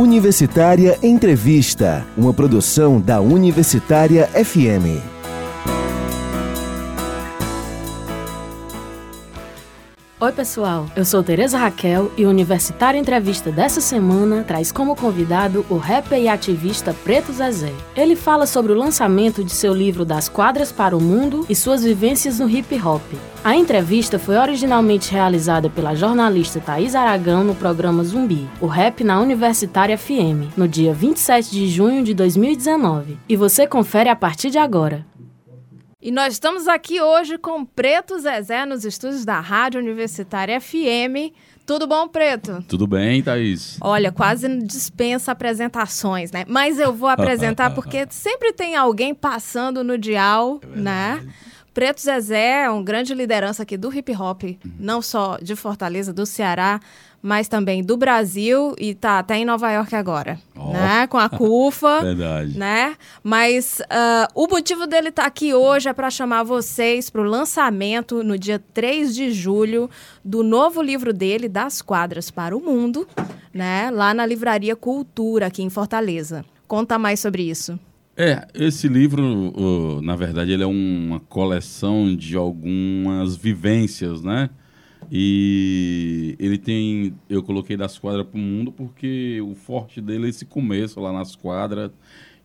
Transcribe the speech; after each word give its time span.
Universitária 0.00 0.98
Entrevista, 1.02 2.06
uma 2.16 2.32
produção 2.32 2.98
da 2.98 3.20
Universitária 3.20 4.26
FM. 4.28 5.19
Oi, 10.22 10.32
pessoal. 10.32 10.84
Eu 10.94 11.02
sou 11.02 11.22
Tereza 11.22 11.56
Raquel 11.56 12.12
e 12.14 12.26
o 12.26 12.28
Universitária 12.28 12.98
Entrevista 12.98 13.50
dessa 13.50 13.80
semana 13.80 14.44
traz 14.44 14.70
como 14.70 14.94
convidado 14.94 15.64
o 15.70 15.78
rapper 15.78 16.20
e 16.20 16.28
ativista 16.28 16.92
Preto 16.92 17.32
Zezé. 17.32 17.72
Ele 17.96 18.14
fala 18.14 18.44
sobre 18.44 18.70
o 18.70 18.76
lançamento 18.76 19.42
de 19.42 19.50
seu 19.50 19.72
livro 19.72 20.04
Das 20.04 20.28
Quadras 20.28 20.70
para 20.70 20.94
o 20.94 21.00
Mundo 21.00 21.46
e 21.48 21.56
suas 21.56 21.82
vivências 21.82 22.38
no 22.38 22.50
hip 22.50 22.78
hop. 22.82 23.00
A 23.42 23.56
entrevista 23.56 24.18
foi 24.18 24.36
originalmente 24.36 25.10
realizada 25.10 25.70
pela 25.70 25.94
jornalista 25.94 26.60
Thaís 26.60 26.94
Aragão 26.94 27.42
no 27.42 27.54
programa 27.54 28.04
Zumbi, 28.04 28.46
o 28.60 28.66
rap 28.66 29.02
na 29.02 29.18
Universitária 29.18 29.96
FM, 29.96 30.54
no 30.54 30.68
dia 30.68 30.92
27 30.92 31.50
de 31.50 31.66
junho 31.66 32.04
de 32.04 32.12
2019. 32.12 33.16
E 33.26 33.36
você 33.36 33.66
confere 33.66 34.10
a 34.10 34.16
partir 34.16 34.50
de 34.50 34.58
agora. 34.58 35.06
E 36.02 36.10
nós 36.10 36.32
estamos 36.32 36.66
aqui 36.66 36.98
hoje 36.98 37.36
com 37.36 37.62
Preto 37.62 38.18
Zezé 38.18 38.64
nos 38.64 38.86
estúdios 38.86 39.22
da 39.26 39.38
Rádio 39.38 39.78
Universitária 39.78 40.58
FM. 40.58 41.30
Tudo 41.66 41.86
bom, 41.86 42.08
Preto? 42.08 42.64
Tudo 42.66 42.86
bem, 42.86 43.22
Thaís? 43.22 43.76
Olha, 43.82 44.10
quase 44.10 44.48
dispensa 44.64 45.32
apresentações, 45.32 46.32
né? 46.32 46.46
Mas 46.48 46.78
eu 46.78 46.94
vou 46.94 47.06
apresentar 47.06 47.72
porque 47.76 48.06
sempre 48.08 48.54
tem 48.54 48.76
alguém 48.76 49.14
passando 49.14 49.84
no 49.84 49.98
dial, 49.98 50.58
é 50.62 50.80
né? 50.80 51.28
Preto 51.74 52.00
Zezé 52.00 52.64
é 52.64 52.70
um 52.70 52.82
grande 52.82 53.14
liderança 53.14 53.62
aqui 53.62 53.76
do 53.76 53.94
hip 53.94 54.10
hop, 54.16 54.42
não 54.78 55.02
só 55.02 55.36
de 55.36 55.54
Fortaleza, 55.54 56.14
do 56.14 56.24
Ceará, 56.24 56.80
mas 57.22 57.48
também 57.48 57.82
do 57.82 57.96
Brasil 57.96 58.74
e 58.78 58.94
tá 58.94 59.18
até 59.18 59.36
em 59.36 59.44
Nova 59.44 59.70
York 59.70 59.94
agora, 59.94 60.38
oh. 60.56 60.72
né? 60.72 61.06
Com 61.06 61.18
a 61.18 61.28
CUFA, 61.28 62.00
Verdade. 62.02 62.58
né? 62.58 62.96
Mas 63.22 63.80
uh, 63.80 64.28
o 64.34 64.46
motivo 64.48 64.86
dele 64.86 65.10
estar 65.10 65.22
tá 65.22 65.28
aqui 65.28 65.52
hoje 65.52 65.88
é 65.88 65.92
para 65.92 66.10
chamar 66.10 66.42
vocês 66.42 67.10
para 67.10 67.20
o 67.20 67.24
lançamento 67.24 68.22
no 68.22 68.38
dia 68.38 68.62
3 68.72 69.14
de 69.14 69.32
julho 69.32 69.90
do 70.24 70.42
novo 70.42 70.80
livro 70.80 71.12
dele, 71.12 71.48
Das 71.48 71.82
Quadras 71.82 72.30
para 72.30 72.56
o 72.56 72.60
Mundo, 72.60 73.06
né? 73.52 73.90
Lá 73.90 74.14
na 74.14 74.24
Livraria 74.24 74.74
Cultura, 74.74 75.46
aqui 75.46 75.62
em 75.62 75.70
Fortaleza. 75.70 76.44
Conta 76.66 76.98
mais 76.98 77.20
sobre 77.20 77.42
isso. 77.42 77.78
É, 78.16 78.46
esse 78.54 78.86
livro, 78.86 79.22
uh, 79.22 80.02
na 80.02 80.14
verdade, 80.14 80.52
ele 80.52 80.62
é 80.62 80.66
uma 80.66 81.20
coleção 81.20 82.14
de 82.14 82.36
algumas 82.36 83.34
vivências, 83.34 84.22
né? 84.22 84.50
E 85.10 86.36
ele 86.38 86.56
tem. 86.56 87.14
Eu 87.28 87.42
coloquei 87.42 87.76
das 87.76 87.98
quadras 87.98 88.26
para 88.26 88.38
o 88.38 88.40
mundo 88.40 88.70
porque 88.70 89.40
o 89.40 89.54
forte 89.54 90.00
dele 90.00 90.26
é 90.26 90.28
esse 90.28 90.44
começo 90.44 91.00
lá 91.00 91.12
nas 91.12 91.34
quadras, 91.34 91.90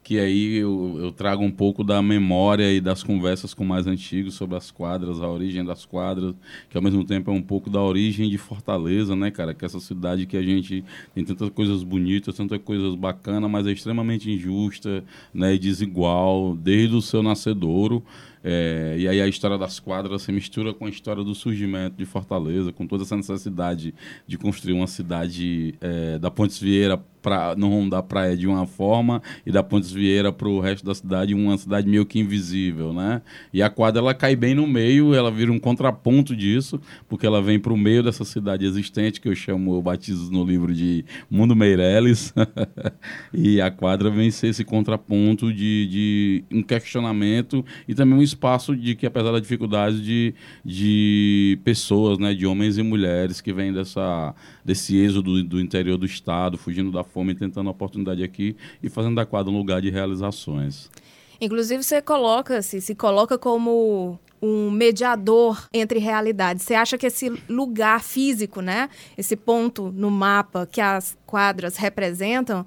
que 0.06 0.20
aí 0.20 0.58
eu, 0.58 1.00
eu, 1.00 1.12
trago 1.12 1.44
um 1.44 1.52
pouco 1.52 1.84
da 1.84 2.00
memória 2.02 2.72
e 2.72 2.80
das 2.80 3.02
conversas 3.02 3.56
com 3.56 3.64
mais 3.64 3.88
antigos 3.88 4.36
sobre 4.36 4.56
as 4.56 4.70
quadras, 4.70 5.20
a 5.22 5.28
origem 5.28 5.66
das 5.66 5.84
quadras, 5.84 6.36
que 6.70 6.78
ao 6.78 6.84
mesmo 6.84 7.04
tempo 7.04 7.32
é 7.32 7.34
um 7.34 7.42
pouco 7.42 7.72
da 7.72 7.82
origem 7.82 8.30
de 8.30 8.38
Fortaleza, 8.38 9.16
né, 9.16 9.30
cara? 9.30 9.54
Que 9.54 9.64
é 9.64 9.68
essa 9.68 9.80
cidade 9.80 10.28
que 10.28 10.38
a 10.38 10.44
gente 10.44 10.84
tem 11.14 11.24
tantas 11.24 11.50
coisas 11.50 11.84
bonitas, 11.84 12.36
tantas 12.36 12.60
coisas 12.62 12.94
bacanas, 12.96 13.50
mas 13.50 13.66
é 13.66 13.72
extremamente 13.72 14.32
injusta, 14.32 15.04
né, 15.34 15.56
e 15.56 15.60
desigual 15.60 16.56
desde 16.56 16.96
o 16.96 17.02
seu 17.02 17.24
nascedouro. 17.24 18.04
É, 18.48 18.96
e 19.00 19.08
aí 19.08 19.20
a 19.20 19.28
história 19.28 19.58
das 19.58 19.80
quadras 19.80 20.22
se 20.22 20.32
mistura 20.32 20.72
com 20.72 20.86
a 20.86 20.90
história 20.90 21.24
do 21.24 21.34
surgimento 21.34 21.98
de 21.98 22.06
Fortaleza, 22.06 22.72
com 22.72 22.86
toda 22.86 23.02
essa 23.02 23.18
necessidade 23.18 23.92
de 24.28 24.38
construir 24.38 24.74
uma 24.74 24.86
cidade 24.86 25.74
é, 25.82 26.20
da 26.20 26.30
Pontes 26.30 26.60
Vieira 26.60 27.04
pra, 27.26 27.56
no 27.56 27.68
rumo 27.68 27.90
da 27.90 28.04
praia 28.04 28.38
de 28.38 28.46
uma 28.46 28.68
forma 28.68 29.20
e 29.44 29.52
da 29.52 29.64
Pontes 29.64 29.92
Vieira 29.92 30.32
para 30.32 30.48
o 30.48 30.60
resto 30.60 30.86
da 30.86 30.94
cidade 30.94 31.34
uma 31.34 31.58
cidade 31.58 31.88
meio 31.88 32.06
que 32.06 32.20
invisível, 32.20 32.94
né? 32.94 33.24
E 33.52 33.64
a 33.64 33.70
quadra 33.70 34.00
ela 34.00 34.14
cai 34.14 34.36
bem 34.36 34.54
no 34.54 34.68
meio, 34.68 35.12
ela 35.12 35.32
vira 35.32 35.52
um 35.52 35.58
contraponto 35.58 36.36
disso, 36.36 36.80
porque 37.10 37.26
ela 37.26 37.42
vem 37.42 37.60
para 37.60 37.74
o 37.74 37.78
meio 37.78 38.04
dessa 38.04 38.24
cidade 38.24 38.64
existente 38.64 39.20
que 39.20 39.28
eu 39.28 39.34
chamo, 39.34 39.74
eu 39.74 39.82
batizo 39.82 40.32
no 40.32 40.44
livro 40.44 40.72
de 40.72 41.04
Mundo 41.28 41.56
Meirelles, 41.56 42.32
e 43.34 43.60
a 43.60 43.72
quadra 43.72 44.12
vem 44.12 44.30
ser 44.30 44.50
esse 44.50 44.64
contraponto 44.64 45.52
de, 45.52 45.88
de 45.88 46.44
um 46.52 46.62
questionamento 46.62 47.66
e 47.88 47.96
também 47.96 48.20
um 48.20 48.22
espaço 48.36 48.76
de 48.76 48.96
que 48.96 49.06
apesar 49.06 49.32
da 49.32 49.40
dificuldade 49.40 50.02
de, 50.02 50.36
de 50.64 51.60
pessoas, 51.64 52.20
né, 52.20 52.34
de 52.34 52.46
homens 52.46 52.78
e 52.78 52.84
mulheres 52.84 53.42
que 53.42 53.54
vêm 53.54 53.74
dessa 53.74 54.36
desse 54.64 54.98
êxodo 54.98 55.44
do, 55.44 55.60
interior 55.60 55.98
do 55.98 56.06
estado, 56.06 56.58
fugindo 56.58 56.92
da 56.92 57.04
fome, 57.04 57.34
tentando 57.34 57.70
a 57.70 57.72
oportunidade 57.72 58.24
aqui 58.24 58.56
e 58.84 58.90
fazendo 58.90 59.16
da 59.16 59.26
quadra 59.26 59.52
um 59.52 59.58
lugar 59.58 59.82
de 59.82 59.90
realizações. 59.90 60.90
Inclusive, 61.40 61.84
você 61.84 62.02
coloca-se, 62.02 62.80
se 62.82 62.96
coloca 62.96 63.38
como 63.38 64.20
um 64.42 64.70
mediador 64.70 65.68
entre 65.74 66.00
realidades. 66.00 66.64
Você 66.64 66.76
acha 66.76 66.98
que 66.98 67.08
esse 67.08 67.30
lugar 67.50 68.02
físico, 68.02 68.62
né, 68.62 68.90
esse 69.18 69.36
ponto 69.36 69.92
no 69.92 70.12
mapa 70.12 70.68
que 70.70 70.82
as 70.82 71.18
quadras 71.26 71.78
representam, 71.78 72.66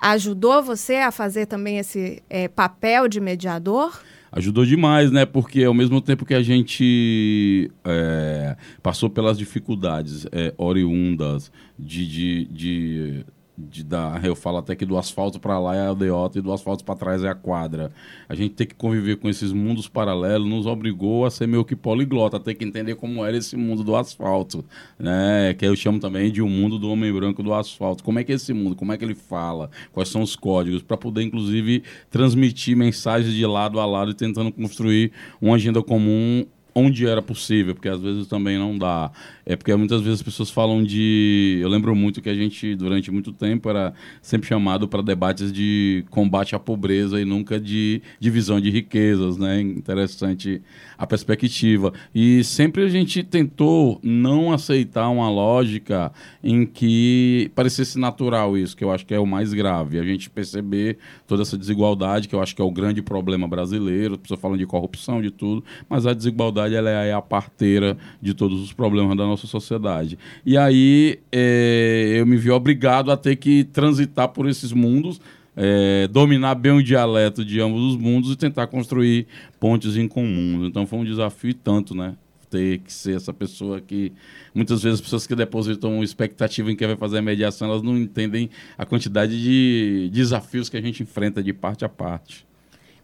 ajudou 0.00 0.62
você 0.62 0.96
a 0.96 1.10
fazer 1.10 1.46
também 1.46 1.78
esse 1.78 2.22
é, 2.28 2.48
papel 2.48 3.08
de 3.08 3.20
mediador? 3.20 4.00
Ajudou 4.36 4.66
demais, 4.66 5.12
né? 5.12 5.24
Porque 5.24 5.62
ao 5.62 5.72
mesmo 5.72 6.00
tempo 6.00 6.24
que 6.24 6.34
a 6.34 6.42
gente 6.42 7.70
é, 7.84 8.56
passou 8.82 9.08
pelas 9.08 9.38
dificuldades 9.38 10.26
é, 10.32 10.52
oriundas 10.58 11.52
de, 11.78 12.04
de, 12.04 12.44
de 12.46 13.26
de 13.56 13.84
dar, 13.84 14.24
eu 14.24 14.34
falo 14.34 14.58
até 14.58 14.74
que 14.74 14.84
do 14.84 14.98
asfalto 14.98 15.38
para 15.38 15.58
lá 15.60 15.76
é 15.76 15.80
a 15.80 15.88
aldeota 15.88 16.38
e 16.38 16.42
do 16.42 16.52
asfalto 16.52 16.84
para 16.84 16.96
trás 16.96 17.22
é 17.22 17.28
a 17.28 17.34
quadra. 17.34 17.92
A 18.28 18.34
gente 18.34 18.54
ter 18.54 18.66
que 18.66 18.74
conviver 18.74 19.16
com 19.16 19.28
esses 19.28 19.52
mundos 19.52 19.88
paralelos 19.88 20.48
nos 20.48 20.66
obrigou 20.66 21.24
a 21.24 21.30
ser 21.30 21.46
meio 21.46 21.64
que 21.64 21.76
poliglota, 21.76 22.36
a 22.36 22.40
ter 22.40 22.54
que 22.54 22.64
entender 22.64 22.96
como 22.96 23.24
era 23.24 23.36
esse 23.36 23.56
mundo 23.56 23.84
do 23.84 23.94
asfalto, 23.94 24.64
né? 24.98 25.54
Que 25.54 25.66
eu 25.66 25.76
chamo 25.76 26.00
também 26.00 26.32
de 26.32 26.42
um 26.42 26.48
mundo 26.48 26.78
do 26.78 26.90
homem 26.90 27.12
branco 27.12 27.42
do 27.42 27.54
asfalto. 27.54 28.02
Como 28.02 28.18
é 28.18 28.24
que 28.24 28.32
é 28.32 28.34
esse 28.34 28.52
mundo? 28.52 28.74
Como 28.74 28.92
é 28.92 28.98
que 28.98 29.04
ele 29.04 29.14
fala? 29.14 29.70
Quais 29.92 30.08
são 30.08 30.22
os 30.22 30.34
códigos 30.34 30.82
para 30.82 30.96
poder 30.96 31.22
inclusive 31.22 31.84
transmitir 32.10 32.76
mensagens 32.76 33.32
de 33.32 33.46
lado 33.46 33.78
a 33.78 33.86
lado 33.86 34.10
e 34.10 34.14
tentando 34.14 34.50
construir 34.50 35.12
uma 35.40 35.54
agenda 35.54 35.80
comum 35.80 36.44
onde 36.74 37.06
era 37.06 37.22
possível, 37.22 37.74
porque 37.74 37.88
às 37.88 38.00
vezes 38.00 38.26
também 38.26 38.58
não 38.58 38.76
dá. 38.76 39.10
É 39.46 39.54
porque 39.56 39.74
muitas 39.76 40.00
vezes 40.00 40.20
as 40.20 40.22
pessoas 40.22 40.50
falam 40.50 40.82
de. 40.82 41.58
Eu 41.60 41.68
lembro 41.68 41.94
muito 41.94 42.20
que 42.20 42.28
a 42.28 42.34
gente, 42.34 42.74
durante 42.74 43.10
muito 43.10 43.32
tempo, 43.32 43.68
era 43.68 43.92
sempre 44.20 44.48
chamado 44.48 44.88
para 44.88 45.02
debates 45.02 45.52
de 45.52 46.04
combate 46.10 46.54
à 46.54 46.58
pobreza 46.58 47.20
e 47.20 47.24
nunca 47.24 47.60
de 47.60 48.02
divisão 48.18 48.60
de 48.60 48.70
riquezas, 48.70 49.36
né? 49.36 49.60
Interessante 49.60 50.62
a 50.96 51.06
perspectiva. 51.06 51.92
E 52.14 52.42
sempre 52.42 52.82
a 52.82 52.88
gente 52.88 53.22
tentou 53.22 54.00
não 54.02 54.52
aceitar 54.52 55.08
uma 55.08 55.28
lógica 55.28 56.10
em 56.42 56.64
que 56.64 57.50
parecesse 57.54 57.98
natural 57.98 58.56
isso, 58.56 58.76
que 58.76 58.82
eu 58.82 58.90
acho 58.90 59.04
que 59.04 59.14
é 59.14 59.20
o 59.20 59.26
mais 59.26 59.52
grave. 59.52 59.98
A 59.98 60.04
gente 60.04 60.30
perceber 60.30 60.98
toda 61.26 61.42
essa 61.42 61.58
desigualdade, 61.58 62.28
que 62.28 62.34
eu 62.34 62.40
acho 62.40 62.56
que 62.56 62.62
é 62.62 62.64
o 62.64 62.70
grande 62.70 63.02
problema 63.02 63.46
brasileiro. 63.46 64.14
As 64.14 64.20
pessoas 64.20 64.40
falam 64.40 64.56
de 64.56 64.66
corrupção, 64.66 65.20
de 65.20 65.30
tudo, 65.30 65.62
mas 65.88 66.06
a 66.06 66.14
desigualdade 66.14 66.63
ela 66.72 66.88
é 66.88 67.12
a 67.12 67.20
parteira 67.20 67.96
de 68.22 68.32
todos 68.32 68.60
os 68.62 68.72
problemas 68.72 69.16
da 69.16 69.24
nossa 69.24 69.46
sociedade. 69.46 70.18
E 70.46 70.56
aí 70.56 71.18
é, 71.30 72.16
eu 72.18 72.26
me 72.26 72.36
vi 72.36 72.50
obrigado 72.50 73.10
a 73.10 73.16
ter 73.16 73.36
que 73.36 73.64
transitar 73.64 74.28
por 74.28 74.48
esses 74.48 74.72
mundos, 74.72 75.20
é, 75.56 76.08
dominar 76.08 76.54
bem 76.54 76.72
o 76.72 76.82
dialeto 76.82 77.44
de 77.44 77.60
ambos 77.60 77.82
os 77.82 77.96
mundos 77.96 78.32
e 78.32 78.36
tentar 78.36 78.66
construir 78.66 79.26
pontes 79.60 79.96
em 79.96 80.08
comum. 80.08 80.64
Então 80.64 80.86
foi 80.86 80.98
um 80.98 81.04
desafio 81.04 81.54
tanto, 81.54 81.94
né? 81.94 82.14
Ter 82.50 82.78
que 82.78 82.92
ser 82.92 83.16
essa 83.16 83.32
pessoa 83.32 83.80
que 83.80 84.12
muitas 84.54 84.82
vezes 84.82 85.00
as 85.00 85.04
pessoas 85.04 85.26
que 85.26 85.34
depositam 85.34 86.02
expectativa 86.02 86.70
em 86.70 86.76
quem 86.76 86.86
vai 86.86 86.96
fazer 86.96 87.18
a 87.18 87.22
mediação, 87.22 87.68
elas 87.68 87.82
não 87.82 87.98
entendem 87.98 88.48
a 88.78 88.86
quantidade 88.86 89.42
de 89.42 90.08
desafios 90.12 90.68
que 90.68 90.76
a 90.76 90.80
gente 90.80 91.02
enfrenta 91.02 91.42
de 91.42 91.52
parte 91.52 91.84
a 91.84 91.88
parte. 91.88 92.46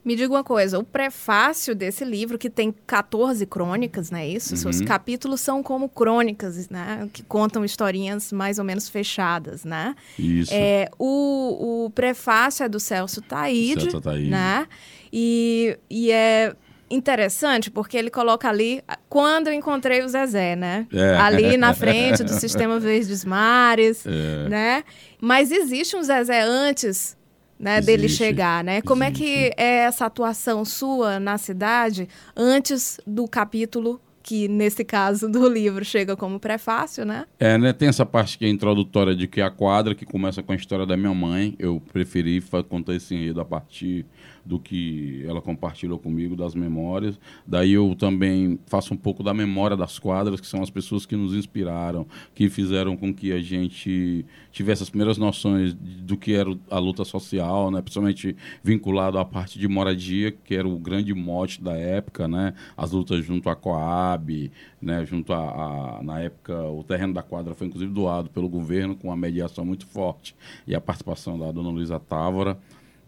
Me 0.03 0.17
diga 0.17 0.33
uma 0.33 0.45
coisa, 0.45 0.79
o 0.79 0.85
prefácio 0.85 1.75
desse 1.75 2.05
livro, 2.05 2.39
que 2.39 2.49
tem 2.49 2.75
14 2.87 3.45
crônicas, 3.45 4.11
não 4.11 4.19
é 4.19 4.27
isso? 4.27 4.55
Uhum. 4.55 4.57
Seus 4.57 4.81
capítulos 4.81 5.41
são 5.41 5.63
como 5.63 5.89
crônicas, 5.89 6.71
né? 6.71 7.09
Que 7.13 7.23
contam 7.23 7.65
historinhas 7.65 8.33
mais 8.33 8.59
ou 8.59 8.65
menos 8.65 8.89
fechadas, 8.89 9.65
né? 9.65 9.95
Isso. 10.19 10.53
É, 10.55 10.89
o, 10.99 11.85
o 11.87 11.91
prefácio 11.91 12.65
é 12.65 12.69
do 12.69 12.81
Celso 12.81 13.21
Taide, 13.21 13.83
Celso 13.83 14.01
Taide. 14.01 14.31
né? 14.31 14.67
E, 15.13 15.77
e 15.91 16.11
é 16.11 16.55
interessante 16.91 17.71
porque 17.71 17.97
ele 17.97 18.11
coloca 18.11 18.49
ali 18.49 18.83
quando 19.09 19.49
eu 19.49 19.53
encontrei 19.53 20.03
o 20.03 20.09
Zezé, 20.09 20.57
né? 20.57 20.87
É. 20.93 21.17
Ali 21.17 21.57
na 21.57 21.73
frente 21.75 22.25
do 22.25 22.33
Sistema 22.33 22.81
Verdes 22.81 23.25
Mares, 23.25 24.05
é. 24.07 24.49
né? 24.49 24.85
Mas 25.21 25.53
existe 25.53 25.95
um 25.95 26.03
Zezé 26.03 26.41
antes 26.41 27.20
né, 27.61 27.79
Existe. 27.79 27.87
dele 27.87 28.09
chegar, 28.09 28.65
né? 28.65 28.81
Como 28.81 29.05
Existe. 29.05 29.23
é 29.23 29.51
que 29.51 29.55
é 29.57 29.77
essa 29.85 30.07
atuação 30.07 30.65
sua 30.65 31.21
na 31.21 31.37
cidade 31.37 32.09
antes 32.35 32.99
do 33.07 33.29
capítulo 33.29 34.01
que 34.23 34.49
nesse 34.49 34.85
caso 34.85 35.29
do 35.29 35.49
livro 35.49 35.85
chega 35.85 36.17
como 36.17 36.39
prefácio, 36.39 37.05
né? 37.05 37.27
É, 37.39 37.57
né? 37.59 37.73
Tem 37.73 37.89
essa 37.89 38.07
parte 38.07 38.39
que 38.39 38.45
é 38.45 38.49
introdutória 38.49 39.15
de 39.15 39.27
que 39.27 39.41
a 39.41 39.51
quadra, 39.51 39.95
que 39.95 40.05
começa 40.05 40.43
com 40.43 40.53
a 40.53 40.55
história 40.55 40.87
da 40.87 40.97
minha 40.97 41.15
mãe. 41.15 41.55
Eu 41.59 41.83
preferi 41.93 42.43
contar 42.69 42.95
esse 42.95 43.15
enredo 43.15 43.41
a 43.41 43.45
partir 43.45 44.07
do 44.45 44.59
que 44.59 45.25
ela 45.27 45.41
compartilhou 45.41 45.99
comigo, 45.99 46.37
das 46.37 46.55
memórias. 46.55 47.19
Daí 47.47 47.73
eu 47.73 47.95
também 47.99 48.59
faço 48.67 48.95
um 48.95 48.97
pouco 48.97 49.23
da 49.23 49.35
memória 49.35 49.77
das 49.77 49.99
quadras, 49.99 50.41
que 50.41 50.47
são 50.47 50.63
as 50.63 50.71
pessoas 50.71 51.07
que 51.07 51.17
nos 51.17 51.35
inspiraram, 51.35 52.07
que 52.35 52.49
fizeram 52.49 52.97
com 52.97 53.13
que 53.13 53.33
a 53.33 53.41
gente 53.41 54.25
tivesse 54.51 54.83
as 54.83 54.91
primeiras 54.91 55.19
noções 55.19 55.75
do 55.75 56.17
que 56.17 56.35
era 56.35 56.51
a 56.71 56.79
luta 56.79 57.05
social, 57.05 57.71
né? 57.71 57.81
principalmente 57.81 58.37
vinculado 58.63 59.19
à 59.19 59.25
parte 59.25 59.59
de 59.59 59.69
moradia, 59.69 60.33
que 60.33 60.55
era 60.55 60.69
o 60.69 60.79
grande 60.79 61.15
mote 61.15 61.63
da 61.63 61.77
época, 61.77 62.27
né? 62.27 62.55
as 62.77 62.93
lutas 62.93 63.25
junto 63.25 63.49
à 63.49 63.57
Coab, 63.57 64.51
né? 64.81 65.05
junto 65.05 65.33
a, 65.33 65.99
a, 65.99 66.03
na 66.03 66.21
época 66.21 66.63
o 66.65 66.83
terreno 66.83 67.15
da 67.15 67.23
quadra 67.23 67.55
foi 67.55 67.67
inclusive 67.67 67.93
doado 67.93 68.31
pelo 68.31 68.49
governo 68.49 68.97
com 68.97 69.09
uma 69.09 69.17
mediação 69.17 69.65
muito 69.65 69.87
forte 69.87 70.35
e 70.67 70.75
a 70.75 70.81
participação 70.81 71.39
da 71.39 71.51
dona 71.53 71.71
Luísa 71.71 71.99
Távora. 72.01 72.59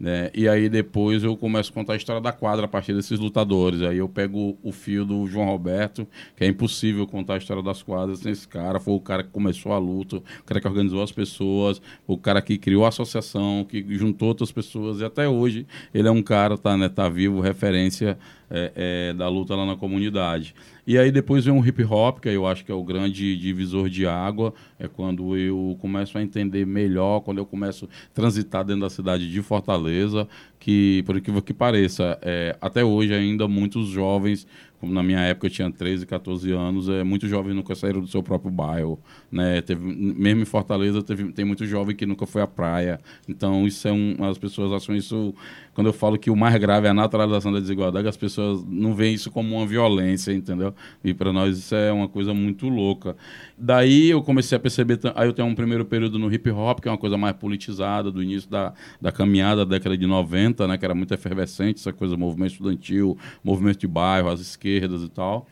Né? 0.03 0.29
E 0.33 0.49
aí 0.49 0.67
depois 0.67 1.23
eu 1.23 1.37
começo 1.37 1.71
a 1.71 1.73
contar 1.73 1.93
a 1.93 1.95
história 1.95 2.21
da 2.21 2.33
quadra 2.33 2.65
a 2.65 2.67
partir 2.67 2.93
desses 2.93 3.17
lutadores. 3.21 3.81
Aí 3.81 3.99
eu 3.99 4.09
pego 4.09 4.57
o 4.61 4.69
fio 4.73 5.05
do 5.05 5.25
João 5.27 5.45
Roberto, 5.45 6.05
que 6.35 6.43
é 6.43 6.47
impossível 6.47 7.07
contar 7.07 7.35
a 7.35 7.37
história 7.37 7.63
das 7.63 7.81
quadras 7.81 8.19
sem 8.19 8.33
esse 8.33 8.45
cara. 8.45 8.81
Foi 8.81 8.93
o 8.93 8.99
cara 8.99 9.23
que 9.23 9.29
começou 9.29 9.71
a 9.71 9.77
luta, 9.77 10.17
o 10.17 10.43
cara 10.45 10.59
que 10.59 10.67
organizou 10.67 11.01
as 11.01 11.13
pessoas, 11.13 11.81
o 12.05 12.17
cara 12.17 12.41
que 12.41 12.57
criou 12.57 12.83
a 12.83 12.89
associação, 12.89 13.63
que 13.63 13.81
juntou 13.97 14.27
outras 14.27 14.51
pessoas. 14.51 14.99
E 14.99 15.05
até 15.05 15.25
hoje 15.29 15.65
ele 15.93 16.09
é 16.09 16.11
um 16.11 16.21
cara, 16.21 16.57
tá, 16.57 16.75
né, 16.75 16.89
tá 16.89 17.07
vivo, 17.07 17.39
referência 17.39 18.17
é, 18.49 18.71
é, 18.75 19.13
da 19.13 19.27
luta 19.27 19.55
lá 19.55 19.65
na 19.65 19.75
comunidade. 19.75 20.55
E 20.85 20.97
aí 20.97 21.11
depois 21.11 21.45
vem 21.45 21.53
um 21.53 21.65
hip 21.65 21.83
hop, 21.83 22.19
que 22.19 22.29
eu 22.29 22.45
acho 22.45 22.65
que 22.65 22.71
é 22.71 22.75
o 22.75 22.83
grande 22.83 23.37
divisor 23.37 23.87
de 23.87 24.05
água, 24.05 24.53
é 24.77 24.87
quando 24.87 25.37
eu 25.37 25.77
começo 25.79 26.17
a 26.17 26.21
entender 26.21 26.65
melhor, 26.65 27.21
quando 27.21 27.37
eu 27.37 27.45
começo 27.45 27.85
a 27.85 28.13
transitar 28.13 28.65
dentro 28.65 28.81
da 28.81 28.89
cidade 28.89 29.31
de 29.31 29.41
Fortaleza, 29.41 30.27
que, 30.63 31.03
por 31.05 31.17
incrível 31.17 31.41
que 31.41 31.53
pareça, 31.53 32.17
é, 32.21 32.55
até 32.61 32.85
hoje 32.85 33.13
ainda 33.13 33.49
muitos 33.49 33.89
jovens 33.89 34.47
como 34.83 34.93
na 34.93 35.01
minha 35.01 35.21
época 35.21 35.47
eu 35.47 35.49
tinha 35.49 35.71
13, 35.71 36.05
14 36.05 36.51
anos, 36.51 36.89
é, 36.89 37.05
muitos 37.05 37.29
jovens 37.29 37.55
nunca 37.55 37.73
saíram 37.73 38.01
do 38.01 38.07
seu 38.07 38.21
próprio 38.21 38.51
bairro, 38.51 38.99
né? 39.31 39.61
Teve, 39.61 39.81
mesmo 39.81 40.41
em 40.41 40.45
Fortaleza 40.45 41.01
teve, 41.01 41.31
tem 41.31 41.45
muito 41.45 41.65
jovem 41.65 41.95
que 41.95 42.05
nunca 42.05 42.25
foi 42.25 42.41
à 42.41 42.47
praia. 42.47 42.99
Então 43.25 43.65
isso 43.65 43.87
é 43.87 43.93
um, 43.93 44.17
as 44.29 44.37
pessoas 44.37 44.73
acham 44.73 44.93
isso 44.93 45.33
quando 45.73 45.87
eu 45.87 45.93
falo 45.93 46.17
que 46.19 46.29
o 46.29 46.35
mais 46.35 46.57
grave 46.57 46.85
é 46.85 46.89
a 46.89 46.93
naturalização 46.93 47.53
da 47.53 47.61
desigualdade, 47.61 48.09
as 48.09 48.17
pessoas 48.17 48.61
não 48.67 48.93
veem 48.93 49.13
isso 49.13 49.31
como 49.31 49.55
uma 49.55 49.65
violência, 49.65 50.33
entendeu? 50.33 50.75
E 51.01 51.13
para 51.13 51.31
nós 51.31 51.57
isso 51.57 51.73
é 51.73 51.89
uma 51.89 52.09
coisa 52.09 52.33
muito 52.33 52.67
louca. 52.67 53.15
Daí 53.57 54.09
eu 54.09 54.21
comecei 54.21 54.57
a 54.57 54.59
perceber, 54.59 54.99
aí 55.15 55.29
eu 55.29 55.33
tenho 55.33 55.47
um 55.47 55.55
primeiro 55.55 55.85
período 55.85 56.19
no 56.19 56.31
hip 56.31 56.49
hop, 56.51 56.81
que 56.81 56.89
é 56.89 56.91
uma 56.91 56.97
coisa 56.97 57.17
mais 57.17 57.37
politizada, 57.37 58.11
do 58.11 58.21
início 58.21 58.49
da, 58.49 58.73
da 59.01 59.13
caminhada 59.13 59.65
da 59.65 59.77
década 59.77 59.97
de 59.97 60.05
90, 60.05 60.52
né, 60.67 60.77
que 60.77 60.85
era 60.85 60.95
muito 60.95 61.13
efervescente, 61.13 61.77
essa 61.77 61.93
coisa, 61.93 62.15
movimento 62.15 62.53
estudantil, 62.53 63.17
movimento 63.43 63.79
de 63.79 63.87
bairro, 63.87 64.29
as 64.29 64.39
esquerdas 64.39 65.01
e 65.03 65.09
tal. 65.09 65.47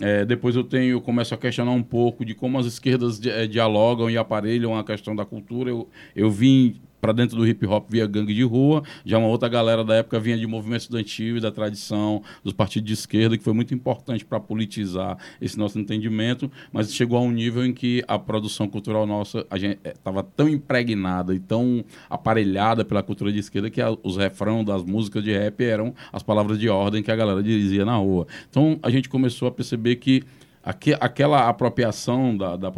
É, 0.00 0.24
depois 0.24 0.54
eu 0.54 0.64
tenho, 0.64 1.00
começo 1.00 1.34
a 1.34 1.38
questionar 1.38 1.70
um 1.70 1.82
pouco 1.82 2.24
de 2.24 2.34
como 2.34 2.58
as 2.58 2.66
esquerdas 2.66 3.20
é, 3.24 3.46
dialogam 3.46 4.10
e 4.10 4.18
aparelham 4.18 4.76
a 4.76 4.84
questão 4.84 5.16
da 5.16 5.24
cultura. 5.24 5.70
Eu, 5.70 5.88
eu 6.14 6.30
vim 6.30 6.80
para 7.00 7.12
dentro 7.12 7.36
do 7.36 7.46
hip 7.46 7.64
hop 7.66 7.86
via 7.88 8.06
gangue 8.06 8.34
de 8.34 8.42
rua, 8.42 8.82
já 9.04 9.18
uma 9.18 9.28
outra 9.28 9.48
galera 9.48 9.84
da 9.84 9.94
época 9.96 10.18
vinha 10.18 10.36
de 10.36 10.46
movimento 10.46 10.82
estudantil 10.82 11.36
e 11.36 11.40
da 11.40 11.50
tradição 11.50 12.22
dos 12.42 12.52
partidos 12.52 12.86
de 12.86 12.94
esquerda, 12.94 13.36
que 13.36 13.44
foi 13.44 13.52
muito 13.52 13.74
importante 13.74 14.24
para 14.24 14.40
politizar 14.40 15.16
esse 15.40 15.58
nosso 15.58 15.78
entendimento, 15.78 16.50
mas 16.72 16.92
chegou 16.92 17.18
a 17.18 17.20
um 17.20 17.30
nível 17.30 17.64
em 17.64 17.72
que 17.72 18.02
a 18.08 18.18
produção 18.18 18.68
cultural 18.68 19.06
nossa 19.06 19.46
estava 19.84 20.20
eh, 20.20 20.26
tão 20.36 20.48
impregnada 20.48 21.34
e 21.34 21.38
tão 21.38 21.84
aparelhada 22.08 22.84
pela 22.84 23.02
cultura 23.02 23.32
de 23.32 23.38
esquerda 23.38 23.70
que 23.70 23.80
a, 23.80 23.96
os 24.02 24.16
refrão 24.16 24.64
das 24.64 24.82
músicas 24.82 25.22
de 25.22 25.32
rap 25.32 25.62
eram 25.62 25.94
as 26.12 26.22
palavras 26.22 26.58
de 26.58 26.68
ordem 26.68 27.02
que 27.02 27.10
a 27.10 27.16
galera 27.16 27.42
dizia 27.42 27.84
na 27.84 27.96
rua. 27.96 28.26
Então 28.50 28.78
a 28.82 28.90
gente 28.90 29.08
começou 29.08 29.48
a 29.48 29.50
perceber 29.50 29.96
que 29.96 30.22
aquela 30.66 31.48
apropriação 31.48 32.36
da, 32.36 32.56
da, 32.56 32.72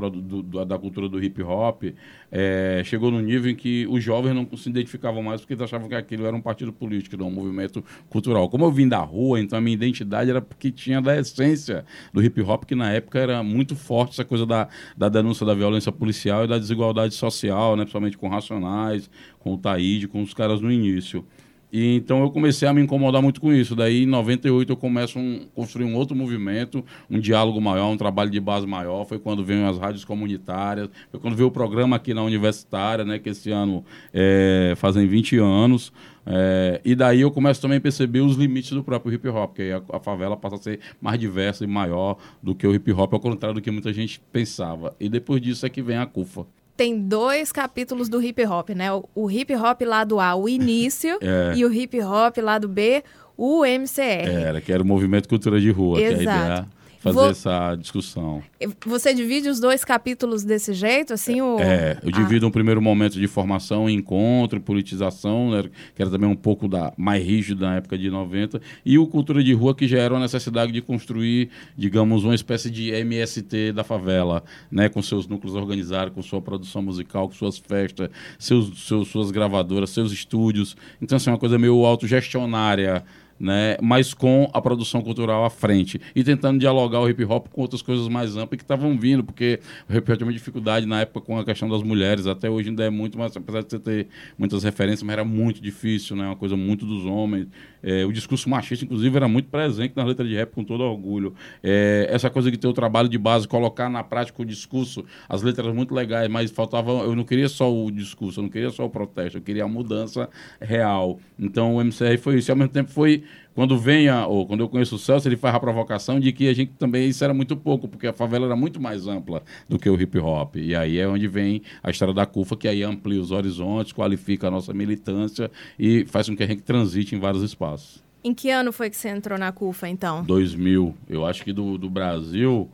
da, 0.64 0.78
cultura 0.78 1.08
do 1.08 1.24
hip 1.24 1.42
hop 1.42 1.84
é, 2.30 2.82
chegou 2.84 3.10
no 3.10 3.18
nível 3.18 3.50
em 3.50 3.54
que 3.54 3.86
os 3.86 4.04
jovens 4.04 4.34
não 4.34 4.46
se 4.58 4.68
identificavam 4.68 5.22
mais 5.22 5.40
porque 5.40 5.54
eles 5.54 5.62
achavam 5.62 5.88
que 5.88 5.94
aquilo 5.94 6.26
era 6.26 6.36
um 6.36 6.40
partido 6.40 6.70
político, 6.70 7.16
não 7.16 7.28
um 7.28 7.32
movimento 7.32 7.82
cultural. 8.10 8.50
Como 8.50 8.62
eu 8.66 8.70
vim 8.70 8.86
da 8.86 8.98
rua, 8.98 9.40
então 9.40 9.58
a 9.58 9.62
minha 9.62 9.72
identidade 9.72 10.28
era 10.28 10.42
porque 10.42 10.70
tinha 10.70 11.00
da 11.00 11.18
essência 11.18 11.86
do 12.12 12.22
hip 12.22 12.38
hop, 12.42 12.64
que 12.64 12.74
na 12.74 12.92
época 12.92 13.18
era 13.18 13.42
muito 13.42 13.74
forte 13.74 14.12
essa 14.12 14.24
coisa 14.24 14.44
da, 14.44 14.68
da 14.94 15.08
denúncia 15.08 15.46
da 15.46 15.54
violência 15.54 15.90
policial 15.90 16.44
e 16.44 16.46
da 16.46 16.58
desigualdade 16.58 17.14
social, 17.14 17.74
né, 17.74 17.84
principalmente 17.84 18.18
com 18.18 18.28
Racionais, 18.28 19.08
com 19.38 19.54
o 19.54 19.58
Taíde, 19.58 20.06
com 20.06 20.20
os 20.20 20.34
caras 20.34 20.60
no 20.60 20.70
início. 20.70 21.24
E 21.72 21.96
então 21.96 22.22
eu 22.22 22.30
comecei 22.30 22.66
a 22.66 22.72
me 22.72 22.80
incomodar 22.80 23.20
muito 23.22 23.40
com 23.40 23.52
isso. 23.52 23.76
Daí 23.76 24.04
em 24.04 24.06
98 24.06 24.72
eu 24.72 24.76
começo 24.76 25.18
a 25.18 25.22
um, 25.22 25.46
construir 25.54 25.84
um 25.84 25.94
outro 25.94 26.16
movimento, 26.16 26.84
um 27.10 27.18
diálogo 27.18 27.60
maior, 27.60 27.90
um 27.90 27.96
trabalho 27.96 28.30
de 28.30 28.40
base 28.40 28.66
maior. 28.66 29.04
Foi 29.04 29.18
quando 29.18 29.44
veio 29.44 29.66
as 29.66 29.78
rádios 29.78 30.04
comunitárias, 30.04 30.88
foi 31.10 31.20
quando 31.20 31.36
veio 31.36 31.48
o 31.48 31.50
programa 31.52 31.96
aqui 31.96 32.14
na 32.14 32.22
universitária, 32.22 33.04
né, 33.04 33.18
que 33.18 33.28
esse 33.28 33.50
ano 33.50 33.84
é, 34.12 34.74
fazem 34.76 35.06
20 35.06 35.38
anos. 35.38 35.92
É, 36.30 36.80
e 36.84 36.94
daí 36.94 37.22
eu 37.22 37.30
começo 37.30 37.60
também 37.60 37.78
a 37.78 37.80
perceber 37.80 38.20
os 38.20 38.36
limites 38.36 38.72
do 38.72 38.84
próprio 38.84 39.14
hip 39.14 39.26
hop, 39.28 39.50
porque 39.50 39.72
a, 39.72 39.96
a, 39.96 40.00
favela 40.00 40.36
passa 40.36 40.56
a 40.56 40.58
ser 40.58 40.80
mais 41.00 41.18
diversa 41.18 41.64
e 41.64 41.66
maior 41.66 42.18
do 42.42 42.54
que 42.54 42.66
o 42.66 42.74
hip 42.74 42.92
hop, 42.92 43.14
ao 43.14 43.20
contrário 43.20 43.54
do 43.54 43.62
que 43.62 43.70
muita 43.70 43.92
gente 43.92 44.20
pensava. 44.30 44.94
E 45.00 45.08
depois 45.08 45.40
disso 45.40 45.64
é 45.64 45.70
que 45.70 45.80
vem 45.80 45.96
a 45.96 46.04
CUFA 46.04 46.46
tem 46.78 46.96
dois 46.96 47.50
capítulos 47.50 48.08
do 48.08 48.22
hip 48.22 48.46
hop, 48.46 48.70
né? 48.70 48.92
O, 48.92 49.04
o 49.12 49.28
hip 49.28 49.52
hop 49.56 49.82
lado 49.82 50.20
A, 50.20 50.36
o 50.36 50.48
início, 50.48 51.18
é. 51.20 51.52
e 51.56 51.64
o 51.64 51.72
hip 51.72 52.00
hop 52.00 52.38
lado 52.38 52.68
B, 52.68 53.02
o 53.36 53.66
MCR. 53.66 54.30
Era, 54.30 54.60
que 54.60 54.72
era 54.72 54.80
o 54.80 54.86
movimento 54.86 55.28
cultura 55.28 55.60
de 55.60 55.72
rua, 55.72 56.00
Exato. 56.00 56.22
que 56.22 56.28
é 56.28 56.30
a 56.30 56.44
ideia 56.44 56.77
fazer 57.08 57.18
Vou... 57.18 57.30
essa 57.30 57.74
discussão. 57.76 58.42
Você 58.86 59.14
divide 59.14 59.48
os 59.48 59.60
dois 59.60 59.84
capítulos 59.84 60.44
desse 60.44 60.72
jeito, 60.72 61.12
assim? 61.12 61.40
O... 61.40 61.58
É, 61.58 61.98
eu 62.02 62.10
divido 62.10 62.46
ah. 62.46 62.48
um 62.48 62.52
primeiro 62.52 62.80
momento 62.80 63.18
de 63.18 63.26
formação, 63.26 63.88
encontro, 63.88 64.60
politização, 64.60 65.50
né, 65.50 65.64
que 65.94 66.02
era 66.02 66.10
também 66.10 66.28
um 66.28 66.36
pouco 66.36 66.68
da, 66.68 66.92
mais 66.96 67.24
rígido 67.24 67.64
na 67.64 67.76
época 67.76 67.96
de 67.96 68.10
90, 68.10 68.60
e 68.84 68.98
o 68.98 69.06
Cultura 69.06 69.42
de 69.42 69.52
Rua, 69.52 69.74
que 69.74 69.86
já 69.86 69.98
era 69.98 70.14
uma 70.14 70.20
necessidade 70.20 70.72
de 70.72 70.80
construir, 70.80 71.50
digamos, 71.76 72.24
uma 72.24 72.34
espécie 72.34 72.70
de 72.70 72.90
MST 72.90 73.72
da 73.72 73.84
favela, 73.84 74.42
né, 74.70 74.88
com 74.88 75.02
seus 75.02 75.26
núcleos 75.26 75.54
organizados, 75.54 76.14
com 76.14 76.22
sua 76.22 76.40
produção 76.40 76.82
musical, 76.82 77.28
com 77.28 77.34
suas 77.34 77.58
festas, 77.58 78.10
seus, 78.38 78.86
seus, 78.86 79.08
suas 79.08 79.30
gravadoras, 79.30 79.90
seus 79.90 80.12
estúdios. 80.12 80.76
Então, 81.00 81.16
assim, 81.16 81.30
uma 81.30 81.38
coisa 81.38 81.58
meio 81.58 81.84
autogestionária, 81.84 83.04
né, 83.38 83.76
mas 83.80 84.12
com 84.12 84.48
a 84.52 84.60
produção 84.60 85.00
cultural 85.00 85.44
à 85.44 85.50
frente 85.50 86.00
e 86.14 86.24
tentando 86.24 86.58
dialogar 86.58 87.00
o 87.00 87.08
hip 87.08 87.24
hop 87.24 87.48
com 87.48 87.60
outras 87.62 87.82
coisas 87.82 88.08
mais 88.08 88.36
amplas 88.36 88.58
que 88.58 88.64
estavam 88.64 88.98
vindo, 88.98 89.22
porque 89.22 89.60
o 89.88 89.92
hip 89.96 90.10
hop 90.10 90.18
tinha 90.18 90.26
uma 90.26 90.32
dificuldade 90.32 90.86
na 90.86 91.00
época 91.00 91.20
com 91.20 91.38
a 91.38 91.44
questão 91.44 91.68
das 91.68 91.82
mulheres, 91.82 92.26
até 92.26 92.50
hoje 92.50 92.70
ainda 92.70 92.84
é 92.84 92.90
muito, 92.90 93.18
mas 93.18 93.36
apesar 93.36 93.62
de 93.62 93.70
você 93.70 93.78
ter 93.78 94.08
muitas 94.36 94.62
referências, 94.62 95.02
mas 95.02 95.12
era 95.12 95.24
muito 95.24 95.60
difícil, 95.60 96.16
né, 96.16 96.26
uma 96.26 96.36
coisa 96.36 96.56
muito 96.56 96.84
dos 96.84 97.04
homens. 97.04 97.46
É, 97.82 98.04
o 98.04 98.12
discurso 98.12 98.48
machista, 98.48 98.84
inclusive, 98.84 99.16
era 99.16 99.28
muito 99.28 99.48
presente 99.48 99.92
nas 99.96 100.06
letras 100.06 100.28
de 100.28 100.34
rap 100.34 100.50
com 100.52 100.64
todo 100.64 100.82
orgulho. 100.82 101.34
É, 101.62 102.08
essa 102.10 102.28
coisa 102.28 102.50
de 102.50 102.56
ter 102.56 102.66
o 102.66 102.72
trabalho 102.72 103.08
de 103.08 103.18
base, 103.18 103.46
colocar 103.46 103.88
na 103.88 104.02
prática 104.02 104.42
o 104.42 104.44
discurso, 104.44 105.04
as 105.28 105.42
letras 105.42 105.72
muito 105.74 105.94
legais, 105.94 106.28
mas 106.28 106.50
faltava, 106.50 106.90
eu 106.90 107.14
não 107.14 107.24
queria 107.24 107.48
só 107.48 107.72
o 107.72 107.90
discurso, 107.90 108.40
eu 108.40 108.42
não 108.42 108.50
queria 108.50 108.70
só 108.70 108.84
o 108.84 108.90
protesto, 108.90 109.38
eu 109.38 109.42
queria 109.42 109.64
a 109.64 109.68
mudança 109.68 110.28
real. 110.60 111.20
Então 111.38 111.76
o 111.76 111.80
MCR 111.80 112.18
foi 112.18 112.38
isso, 112.38 112.50
e 112.50 112.52
ao 112.52 112.56
mesmo 112.56 112.72
tempo 112.72 112.90
foi 112.90 113.22
quando 113.58 113.76
vem 113.76 114.08
a, 114.08 114.24
ou 114.24 114.46
quando 114.46 114.60
eu 114.60 114.68
conheço 114.68 114.94
o 114.94 114.98
Celso, 115.00 115.26
ele 115.26 115.36
faz 115.36 115.52
a 115.52 115.58
provocação 115.58 116.20
de 116.20 116.30
que 116.30 116.48
a 116.48 116.54
gente 116.54 116.72
também 116.78 117.08
isso 117.08 117.24
era 117.24 117.34
muito 117.34 117.56
pouco, 117.56 117.88
porque 117.88 118.06
a 118.06 118.12
favela 118.12 118.46
era 118.46 118.54
muito 118.54 118.80
mais 118.80 119.08
ampla 119.08 119.42
do 119.68 119.78
que 119.78 119.90
o 119.90 120.00
hip 120.00 120.16
hop. 120.18 120.54
E 120.54 120.76
aí 120.76 120.96
é 120.98 121.08
onde 121.08 121.26
vem 121.26 121.62
a 121.82 121.90
história 121.90 122.14
da 122.14 122.24
CUFA, 122.24 122.56
que 122.56 122.68
aí 122.68 122.84
amplia 122.84 123.20
os 123.20 123.32
horizontes, 123.32 123.92
qualifica 123.92 124.46
a 124.46 124.50
nossa 124.50 124.72
militância 124.72 125.50
e 125.76 126.06
faz 126.06 126.28
com 126.28 126.36
que 126.36 126.42
a 126.44 126.46
gente 126.46 126.62
transite 126.62 127.16
em 127.16 127.18
vários 127.18 127.42
espaços. 127.42 128.00
Em 128.22 128.32
que 128.32 128.48
ano 128.48 128.72
foi 128.72 128.90
que 128.90 128.96
você 128.96 129.08
entrou 129.08 129.36
na 129.36 129.50
CUFA, 129.50 129.88
então? 129.88 130.22
2000. 130.22 130.94
Eu 131.08 131.26
acho 131.26 131.42
que 131.42 131.52
do, 131.52 131.76
do 131.76 131.90
Brasil, 131.90 132.70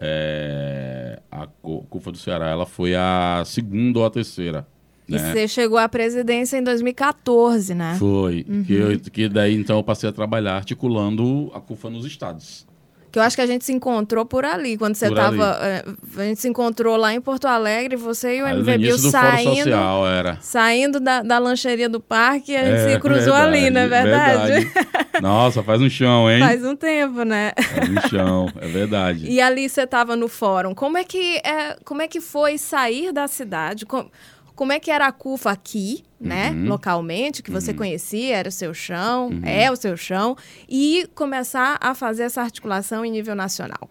é, 0.00 1.20
a 1.30 1.46
CUFA 1.46 2.10
do 2.10 2.18
Ceará, 2.18 2.48
ela 2.48 2.66
foi 2.66 2.96
a 2.96 3.44
segunda 3.46 4.00
ou 4.00 4.04
a 4.04 4.10
terceira. 4.10 4.66
E 5.08 5.12
né? 5.12 5.32
você 5.32 5.48
chegou 5.48 5.78
à 5.78 5.88
presidência 5.88 6.56
em 6.56 6.62
2014, 6.62 7.74
né? 7.74 7.96
Foi. 7.98 8.44
Uhum. 8.48 8.64
Que, 8.64 8.74
eu, 8.74 9.00
que 9.00 9.28
daí 9.28 9.54
então 9.54 9.76
eu 9.76 9.82
passei 9.82 10.08
a 10.08 10.12
trabalhar 10.12 10.54
articulando 10.54 11.50
a 11.54 11.60
CUFA 11.60 11.90
nos 11.90 12.06
estados. 12.06 12.66
Que 13.14 13.18
eu 13.20 13.22
acho 13.22 13.36
que 13.36 13.42
a 13.42 13.46
gente 13.46 13.64
se 13.64 13.72
encontrou 13.72 14.26
por 14.26 14.44
ali, 14.44 14.76
quando 14.76 14.96
você 14.96 15.06
estava. 15.06 15.56
É, 15.62 15.84
a 16.16 16.24
gente 16.24 16.40
se 16.40 16.48
encontrou 16.48 16.96
lá 16.96 17.14
em 17.14 17.20
Porto 17.20 17.46
Alegre, 17.46 17.94
você 17.94 18.38
e 18.38 18.42
o 18.42 18.48
MVBio 18.48 18.98
saindo. 18.98 19.54
Social, 19.54 20.08
era. 20.08 20.38
Saindo 20.40 20.98
da, 20.98 21.22
da 21.22 21.38
lancheria 21.38 21.88
do 21.88 22.00
parque, 22.00 22.56
a 22.56 22.64
gente 22.64 22.74
é, 22.74 22.92
se 22.94 22.98
cruzou 22.98 23.34
verdade, 23.34 23.56
ali, 23.56 23.70
não 23.70 23.80
é 23.82 23.86
verdade? 23.86 24.52
verdade. 24.64 25.22
Nossa, 25.22 25.62
faz 25.62 25.80
um 25.80 25.88
chão, 25.88 26.28
hein? 26.28 26.40
Faz 26.40 26.64
um 26.64 26.74
tempo, 26.74 27.22
né? 27.22 27.52
Faz 27.56 27.88
um 27.88 28.08
chão, 28.08 28.48
é 28.60 28.66
verdade. 28.66 29.30
e 29.30 29.40
ali 29.40 29.68
você 29.68 29.82
estava 29.82 30.16
no 30.16 30.26
fórum. 30.26 30.74
Como 30.74 30.98
é 30.98 31.04
que 31.04 31.36
é, 31.36 31.76
como 31.84 32.02
é 32.02 32.08
que 32.08 32.20
foi 32.20 32.58
sair 32.58 33.12
da 33.12 33.28
cidade? 33.28 33.86
Como, 33.86 34.10
como 34.54 34.72
é 34.72 34.78
que 34.78 34.90
era 34.90 35.06
a 35.06 35.12
CUFA 35.12 35.50
aqui, 35.50 36.04
né, 36.20 36.50
uhum. 36.50 36.68
localmente, 36.68 37.42
que 37.42 37.50
você 37.50 37.72
uhum. 37.72 37.78
conhecia, 37.78 38.36
era 38.36 38.48
o 38.48 38.52
seu 38.52 38.72
chão, 38.72 39.28
uhum. 39.28 39.40
é 39.44 39.70
o 39.70 39.76
seu 39.76 39.96
chão, 39.96 40.36
e 40.68 41.06
começar 41.14 41.76
a 41.80 41.94
fazer 41.94 42.24
essa 42.24 42.40
articulação 42.40 43.04
em 43.04 43.10
nível 43.10 43.34
nacional? 43.34 43.90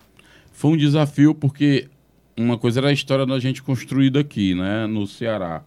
Foi 0.51 0.71
um 0.71 0.77
desafio 0.77 1.35
porque 1.35 1.87
uma 2.37 2.57
coisa 2.57 2.79
era 2.79 2.89
a 2.89 2.93
história 2.93 3.25
da 3.25 3.39
gente 3.39 3.61
construída 3.61 4.19
aqui, 4.19 4.55
né, 4.55 4.87
no 4.87 5.05
Ceará. 5.05 5.63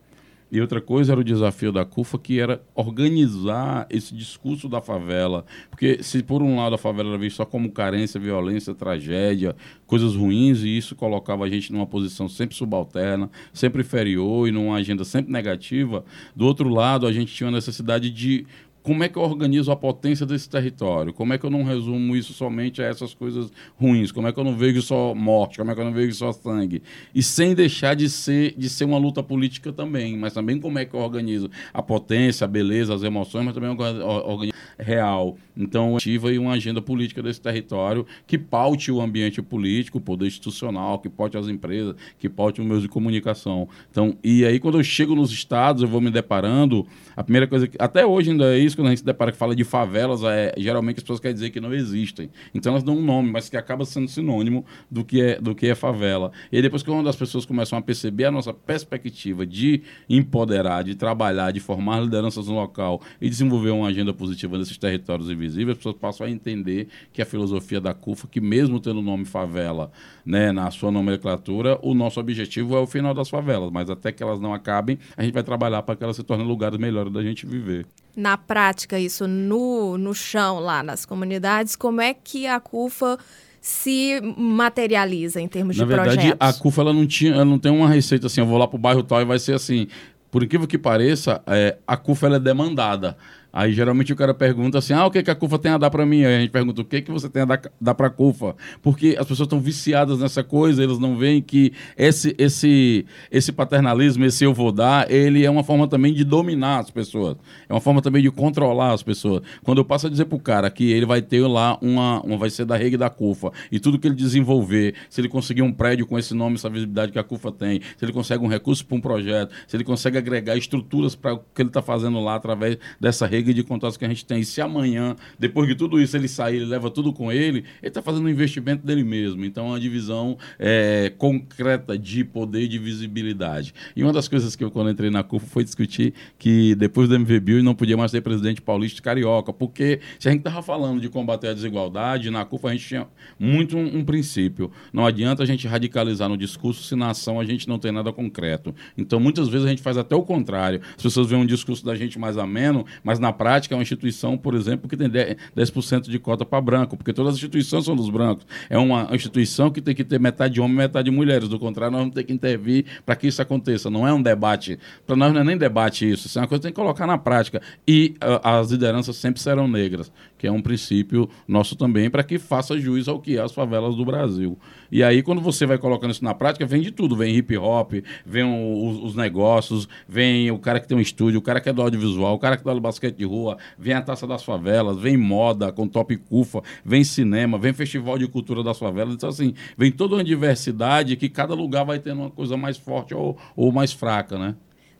E 0.50 0.60
outra 0.60 0.80
coisa 0.80 1.12
era 1.12 1.20
o 1.20 1.24
desafio 1.24 1.72
da 1.72 1.84
CUFA, 1.84 2.18
que 2.18 2.38
era 2.38 2.62
organizar 2.74 3.86
esse 3.90 4.14
discurso 4.14 4.68
da 4.68 4.80
favela. 4.80 5.44
Porque 5.68 6.02
se 6.02 6.22
por 6.22 6.40
um 6.40 6.56
lado 6.56 6.74
a 6.76 6.78
favela 6.78 7.10
era 7.10 7.18
vista 7.18 7.38
só 7.38 7.44
como 7.44 7.70
carência, 7.72 8.20
violência, 8.20 8.74
tragédia, 8.74 9.56
coisas 9.86 10.14
ruins, 10.14 10.62
e 10.62 10.76
isso 10.76 10.94
colocava 10.94 11.44
a 11.44 11.50
gente 11.50 11.72
numa 11.72 11.86
posição 11.86 12.28
sempre 12.28 12.54
subalterna, 12.54 13.28
sempre 13.52 13.82
inferior 13.82 14.48
e 14.48 14.52
numa 14.52 14.76
agenda 14.76 15.04
sempre 15.04 15.32
negativa, 15.32 16.04
do 16.34 16.46
outro 16.46 16.68
lado 16.68 17.06
a 17.06 17.12
gente 17.12 17.34
tinha 17.34 17.48
a 17.48 17.52
necessidade 17.52 18.08
de 18.10 18.46
como 18.86 19.02
é 19.02 19.08
que 19.08 19.18
eu 19.18 19.22
organizo 19.22 19.72
a 19.72 19.76
potência 19.76 20.24
desse 20.24 20.48
território? 20.48 21.12
Como 21.12 21.32
é 21.32 21.38
que 21.38 21.44
eu 21.44 21.50
não 21.50 21.64
resumo 21.64 22.14
isso 22.14 22.32
somente 22.32 22.80
a 22.80 22.84
essas 22.84 23.12
coisas 23.12 23.50
ruins? 23.74 24.12
Como 24.12 24.28
é 24.28 24.32
que 24.32 24.38
eu 24.38 24.44
não 24.44 24.56
vejo 24.56 24.80
só 24.80 25.12
morte? 25.12 25.58
Como 25.58 25.72
é 25.72 25.74
que 25.74 25.80
eu 25.80 25.84
não 25.84 25.92
vejo 25.92 26.14
só 26.14 26.30
sangue? 26.30 26.80
E 27.12 27.20
sem 27.20 27.52
deixar 27.52 27.96
de 27.96 28.08
ser, 28.08 28.54
de 28.56 28.68
ser 28.68 28.84
uma 28.84 28.96
luta 28.96 29.24
política 29.24 29.72
também, 29.72 30.16
mas 30.16 30.34
também 30.34 30.60
como 30.60 30.78
é 30.78 30.84
que 30.84 30.94
eu 30.94 31.00
organizo 31.00 31.50
a 31.74 31.82
potência, 31.82 32.44
a 32.44 32.48
beleza, 32.48 32.94
as 32.94 33.02
emoções, 33.02 33.44
mas 33.44 33.54
também 33.54 33.70
organizo 33.70 34.54
real. 34.78 35.36
Então, 35.56 35.96
ativa 35.96 36.28
uma 36.32 36.52
agenda 36.52 36.80
política 36.80 37.22
desse 37.22 37.40
território 37.40 38.06
que 38.24 38.38
paute 38.38 38.92
o 38.92 39.00
ambiente 39.00 39.42
político, 39.42 39.98
o 39.98 40.00
poder 40.00 40.26
institucional, 40.26 41.00
que 41.00 41.08
paute 41.08 41.36
as 41.36 41.48
empresas, 41.48 41.96
que 42.20 42.28
paute 42.28 42.60
os 42.60 42.66
meios 42.66 42.82
de 42.82 42.88
comunicação. 42.88 43.68
Então, 43.90 44.16
e 44.22 44.44
aí 44.44 44.60
quando 44.60 44.78
eu 44.78 44.84
chego 44.84 45.16
nos 45.16 45.32
estados, 45.32 45.82
eu 45.82 45.88
vou 45.88 46.00
me 46.00 46.10
deparando, 46.10 46.86
a 47.16 47.24
primeira 47.24 47.48
coisa 47.48 47.66
que 47.66 47.76
até 47.80 48.06
hoje 48.06 48.30
ainda 48.30 48.54
é 48.54 48.58
isso 48.58 48.75
quando 48.76 48.88
a 48.88 48.90
gente 48.90 49.00
se 49.00 49.04
depara 49.04 49.32
que 49.32 49.38
fala 49.38 49.56
de 49.56 49.64
favelas, 49.64 50.22
é, 50.22 50.54
geralmente 50.56 50.98
as 50.98 51.02
pessoas 51.02 51.20
querem 51.20 51.34
dizer 51.34 51.50
que 51.50 51.60
não 51.60 51.72
existem. 51.74 52.30
Então 52.54 52.72
elas 52.72 52.82
dão 52.82 52.96
um 52.96 53.02
nome, 53.02 53.30
mas 53.30 53.48
que 53.48 53.56
acaba 53.56 53.84
sendo 53.84 54.08
sinônimo 54.08 54.64
do 54.90 55.04
que 55.04 55.20
é, 55.20 55.40
do 55.40 55.54
que 55.54 55.66
é 55.66 55.74
favela. 55.74 56.30
E 56.52 56.60
depois 56.62 56.82
que 56.82 56.90
quando 56.90 57.08
as 57.08 57.16
pessoas 57.16 57.44
começam 57.44 57.78
a 57.78 57.82
perceber 57.82 58.26
a 58.26 58.30
nossa 58.30 58.52
perspectiva 58.52 59.46
de 59.46 59.82
empoderar, 60.08 60.84
de 60.84 60.94
trabalhar, 60.94 61.50
de 61.50 61.60
formar 61.60 62.00
lideranças 62.00 62.46
no 62.46 62.54
local 62.54 63.00
e 63.20 63.28
desenvolver 63.28 63.70
uma 63.70 63.88
agenda 63.88 64.12
positiva 64.12 64.58
nesses 64.58 64.76
territórios 64.76 65.30
invisíveis, 65.30 65.70
as 65.70 65.76
pessoas 65.78 65.96
passam 65.96 66.26
a 66.26 66.30
entender 66.30 66.88
que 67.12 67.22
a 67.22 67.26
filosofia 67.26 67.80
da 67.80 67.94
CUFA, 67.94 68.28
que 68.28 68.40
mesmo 68.40 68.78
tendo 68.78 69.00
o 69.00 69.02
nome 69.02 69.24
favela 69.24 69.90
né, 70.24 70.52
na 70.52 70.70
sua 70.70 70.90
nomenclatura, 70.90 71.78
o 71.82 71.94
nosso 71.94 72.20
objetivo 72.20 72.76
é 72.76 72.80
o 72.80 72.86
final 72.86 73.14
das 73.14 73.28
favelas, 73.28 73.70
mas 73.70 73.88
até 73.90 74.12
que 74.12 74.22
elas 74.22 74.40
não 74.40 74.52
acabem, 74.52 74.98
a 75.16 75.22
gente 75.22 75.32
vai 75.32 75.42
trabalhar 75.42 75.82
para 75.82 75.96
que 75.96 76.04
elas 76.04 76.16
se 76.16 76.22
tornem 76.22 76.46
lugares 76.46 76.78
melhores 76.78 77.12
da 77.12 77.22
gente 77.22 77.46
viver 77.46 77.86
na 78.16 78.38
prática 78.38 78.98
isso 78.98 79.28
no, 79.28 79.98
no 79.98 80.14
chão 80.14 80.58
lá 80.58 80.82
nas 80.82 81.04
comunidades, 81.04 81.76
como 81.76 82.00
é 82.00 82.14
que 82.14 82.46
a 82.46 82.58
CUFA 82.58 83.18
se 83.60 84.20
materializa 84.38 85.40
em 85.40 85.48
termos 85.48 85.76
Na 85.76 85.84
de 85.84 85.88
verdade, 85.88 86.14
projetos? 86.14 86.38
a 86.40 86.52
CUFA 86.52 86.80
ela 86.80 86.92
não, 86.92 87.06
tinha, 87.06 87.34
ela 87.34 87.44
não 87.44 87.58
tem 87.58 87.70
uma 87.70 87.88
receita 87.88 88.26
assim, 88.28 88.40
eu 88.40 88.46
vou 88.46 88.56
lá 88.56 88.66
para 88.66 88.76
o 88.76 88.78
bairro 88.78 89.02
tal 89.02 89.20
e 89.20 89.24
vai 89.24 89.38
ser 89.38 89.54
assim. 89.54 89.86
Por 90.30 90.42
incrível 90.42 90.66
que 90.66 90.78
pareça, 90.78 91.42
é, 91.46 91.76
a 91.86 91.96
CUFA 91.96 92.28
é 92.34 92.38
demandada. 92.38 93.16
Aí 93.56 93.72
geralmente 93.72 94.12
o 94.12 94.16
cara 94.16 94.34
pergunta 94.34 94.76
assim: 94.76 94.92
ah, 94.92 95.06
o 95.06 95.10
que, 95.10 95.22
que 95.22 95.30
a 95.30 95.34
CUFA 95.34 95.58
tem 95.58 95.72
a 95.72 95.78
dar 95.78 95.88
para 95.88 96.04
mim? 96.04 96.22
Aí 96.26 96.36
a 96.36 96.40
gente 96.40 96.50
pergunta: 96.50 96.82
o 96.82 96.84
que, 96.84 97.00
que 97.00 97.10
você 97.10 97.26
tem 97.26 97.40
a 97.40 97.46
dar, 97.46 97.62
dar 97.80 97.94
para 97.94 98.08
a 98.08 98.10
CUFA? 98.10 98.54
Porque 98.82 99.16
as 99.18 99.26
pessoas 99.26 99.46
estão 99.46 99.58
viciadas 99.58 100.18
nessa 100.18 100.44
coisa, 100.44 100.84
eles 100.84 100.98
não 100.98 101.16
veem 101.16 101.40
que 101.40 101.72
esse, 101.96 102.34
esse, 102.36 103.06
esse 103.30 103.52
paternalismo, 103.52 104.26
esse 104.26 104.44
eu 104.44 104.52
vou 104.52 104.70
dar, 104.70 105.10
ele 105.10 105.42
é 105.42 105.48
uma 105.48 105.64
forma 105.64 105.88
também 105.88 106.12
de 106.12 106.22
dominar 106.22 106.80
as 106.80 106.90
pessoas, 106.90 107.38
é 107.66 107.72
uma 107.72 107.80
forma 107.80 108.02
também 108.02 108.22
de 108.22 108.30
controlar 108.30 108.92
as 108.92 109.02
pessoas. 109.02 109.40
Quando 109.64 109.78
eu 109.78 109.86
passo 109.86 110.06
a 110.06 110.10
dizer 110.10 110.26
para 110.26 110.36
o 110.36 110.40
cara 110.40 110.70
que 110.70 110.92
ele 110.92 111.06
vai 111.06 111.22
ter 111.22 111.40
lá 111.46 111.78
uma, 111.80 112.20
uma 112.20 112.36
vai 112.36 112.50
ser 112.50 112.66
da 112.66 112.76
rede 112.76 112.98
da 112.98 113.08
CUFA 113.08 113.52
e 113.72 113.80
tudo 113.80 113.98
que 113.98 114.06
ele 114.06 114.14
desenvolver, 114.14 114.94
se 115.08 115.18
ele 115.22 115.30
conseguir 115.30 115.62
um 115.62 115.72
prédio 115.72 116.06
com 116.06 116.18
esse 116.18 116.34
nome, 116.34 116.56
essa 116.56 116.68
visibilidade 116.68 117.10
que 117.10 117.18
a 117.18 117.24
CUFA 117.24 117.50
tem, 117.52 117.80
se 117.96 118.04
ele 118.04 118.12
consegue 118.12 118.44
um 118.44 118.48
recurso 118.48 118.84
para 118.84 118.98
um 118.98 119.00
projeto, 119.00 119.54
se 119.66 119.74
ele 119.74 119.84
consegue 119.84 120.18
agregar 120.18 120.58
estruturas 120.58 121.14
para 121.14 121.32
o 121.32 121.38
que 121.38 121.62
ele 121.62 121.70
está 121.70 121.80
fazendo 121.80 122.20
lá 122.20 122.34
através 122.34 122.76
dessa 123.00 123.26
rede 123.26 123.45
de 123.54 123.62
contatos 123.62 123.96
que 123.96 124.04
a 124.04 124.08
gente 124.08 124.24
tem. 124.24 124.40
E 124.40 124.44
se 124.44 124.60
amanhã, 124.60 125.16
depois 125.38 125.68
de 125.68 125.74
tudo 125.74 126.00
isso, 126.00 126.16
ele 126.16 126.28
sair, 126.28 126.56
ele 126.56 126.66
leva 126.66 126.90
tudo 126.90 127.12
com 127.12 127.30
ele, 127.30 127.58
ele 127.58 127.88
está 127.88 128.02
fazendo 128.02 128.26
um 128.26 128.28
investimento 128.28 128.86
dele 128.86 129.04
mesmo. 129.04 129.44
Então, 129.44 129.66
é 129.66 129.68
uma 129.70 129.80
divisão 129.80 130.36
é, 130.58 131.12
concreta 131.16 131.98
de 131.98 132.24
poder 132.24 132.62
e 132.62 132.68
de 132.68 132.78
visibilidade. 132.78 133.74
E 133.94 134.02
uma 134.02 134.12
das 134.12 134.28
coisas 134.28 134.54
que 134.56 134.64
eu, 134.64 134.70
quando 134.70 134.90
entrei 134.90 135.10
na 135.10 135.22
CUFA, 135.22 135.46
foi 135.46 135.64
discutir 135.64 136.14
que 136.38 136.74
depois 136.74 137.08
do 137.08 137.14
MV 137.14 137.40
Bill 137.40 137.62
não 137.62 137.74
podia 137.74 137.96
mais 137.96 138.10
ser 138.10 138.20
presidente 138.20 138.60
paulista 138.60 139.00
e 139.00 139.02
carioca, 139.02 139.52
porque 139.52 140.00
se 140.18 140.28
a 140.28 140.30
gente 140.30 140.40
estava 140.40 140.62
falando 140.62 141.00
de 141.00 141.08
combater 141.08 141.48
a 141.48 141.54
desigualdade, 141.54 142.30
na 142.30 142.44
CUFA 142.44 142.68
a 142.68 142.72
gente 142.72 142.86
tinha 142.86 143.06
muito 143.38 143.76
um, 143.76 143.98
um 143.98 144.04
princípio. 144.04 144.70
Não 144.92 145.06
adianta 145.06 145.42
a 145.42 145.46
gente 145.46 145.66
radicalizar 145.66 146.28
no 146.28 146.36
discurso 146.36 146.82
se 146.82 146.94
na 146.94 147.10
ação 147.10 147.40
a 147.40 147.44
gente 147.44 147.68
não 147.68 147.78
tem 147.78 147.92
nada 147.92 148.12
concreto. 148.12 148.74
Então, 148.96 149.20
muitas 149.20 149.48
vezes 149.48 149.66
a 149.66 149.70
gente 149.70 149.82
faz 149.82 149.96
até 149.96 150.14
o 150.14 150.22
contrário. 150.22 150.80
As 150.96 151.02
pessoas 151.02 151.28
veem 151.28 151.42
um 151.42 151.46
discurso 151.46 151.84
da 151.84 151.94
gente 151.94 152.18
mais 152.18 152.38
ameno, 152.38 152.84
mas 153.02 153.18
na 153.18 153.25
prática 153.32 153.74
é 153.74 153.76
uma 153.76 153.82
instituição, 153.82 154.36
por 154.36 154.54
exemplo, 154.54 154.88
que 154.88 154.96
tem 154.96 155.08
10% 155.08 156.08
de 156.08 156.18
cota 156.18 156.44
para 156.44 156.60
branco, 156.60 156.96
porque 156.96 157.12
todas 157.12 157.32
as 157.32 157.36
instituições 157.36 157.84
são 157.84 157.94
dos 157.94 158.10
brancos. 158.10 158.46
É 158.68 158.78
uma 158.78 159.08
instituição 159.12 159.70
que 159.70 159.80
tem 159.80 159.94
que 159.94 160.04
ter 160.04 160.18
metade 160.18 160.54
de 160.54 160.60
homens 160.60 160.74
e 160.74 160.78
metade 160.78 161.10
de 161.10 161.16
mulheres. 161.16 161.48
Do 161.48 161.58
contrário, 161.58 161.92
nós 161.92 162.00
vamos 162.00 162.14
ter 162.14 162.24
que 162.24 162.32
intervir 162.32 162.84
para 163.04 163.16
que 163.16 163.26
isso 163.26 163.40
aconteça. 163.40 163.90
Não 163.90 164.06
é 164.06 164.12
um 164.12 164.22
debate. 164.22 164.78
Para 165.06 165.16
nós 165.16 165.32
não 165.32 165.40
é 165.40 165.44
nem 165.44 165.56
debate 165.56 166.10
isso. 166.10 166.26
Isso 166.26 166.38
é 166.38 166.42
uma 166.42 166.48
coisa 166.48 166.60
que 166.60 166.68
tem 166.68 166.72
que 166.72 166.80
colocar 166.80 167.06
na 167.06 167.18
prática. 167.18 167.60
E 167.86 168.14
uh, 168.16 168.40
as 168.42 168.70
lideranças 168.70 169.16
sempre 169.16 169.40
serão 169.40 169.68
negras, 169.68 170.10
que 170.46 170.48
é 170.48 170.52
um 170.52 170.62
princípio 170.62 171.28
nosso 171.48 171.74
também, 171.74 172.08
para 172.08 172.22
que 172.22 172.38
faça 172.38 172.78
juiz 172.78 173.08
ao 173.08 173.18
que 173.18 173.36
é 173.36 173.40
as 173.40 173.52
favelas 173.52 173.96
do 173.96 174.04
Brasil. 174.04 174.56
E 174.92 175.02
aí, 175.02 175.20
quando 175.20 175.40
você 175.40 175.66
vai 175.66 175.76
colocando 175.76 176.12
isso 176.12 176.22
na 176.22 176.32
prática, 176.32 176.64
vem 176.64 176.80
de 176.80 176.92
tudo. 176.92 177.16
Vem 177.16 177.34
hip 177.34 177.56
hop, 177.56 177.94
vem 178.24 178.44
os, 178.44 179.02
os, 179.02 179.14
negócios, 179.16 179.88
vem 180.08 180.50
o 180.52 180.58
cara 180.58 180.78
que 180.78 180.86
tem 180.86 180.96
um 180.96 181.00
estúdio, 181.00 181.40
o 181.40 181.42
cara 181.42 181.60
que 181.60 181.68
é 181.68 181.72
do 181.72 181.82
audiovisual, 181.82 182.34
o 182.34 182.38
cara 182.38 182.56
que 182.56 182.64
dá 182.64 182.72
do 182.72 182.80
basquete 182.80 183.16
de 183.16 183.24
rua, 183.24 183.58
vem 183.76 183.94
a 183.94 184.00
Taça 184.00 184.26
das 184.26 184.44
Favelas, 184.44 184.98
vem 184.98 185.16
moda 185.16 185.72
com 185.72 185.88
Top 185.88 186.16
Cufa, 186.16 186.62
vem 186.84 187.02
cinema, 187.02 187.58
vem 187.58 187.72
festival 187.72 188.16
de 188.16 188.28
cultura 188.28 188.62
das 188.62 188.78
favelas. 188.78 189.14
Então, 189.14 189.28
assim, 189.28 189.52
vem 189.76 189.90
toda 189.90 190.14
uma 190.14 190.24
diversidade 190.24 191.16
que 191.16 191.28
cada 191.28 191.54
lugar 191.54 191.84
vai 191.84 191.98
tendo 191.98 192.20
uma 192.20 192.30
coisa 192.30 192.56
mais 192.56 192.76
forte 192.76 193.14
ou, 193.14 193.36
ou 193.56 193.72
mais 193.72 193.92
fraca, 193.92 194.38
né? 194.38 194.54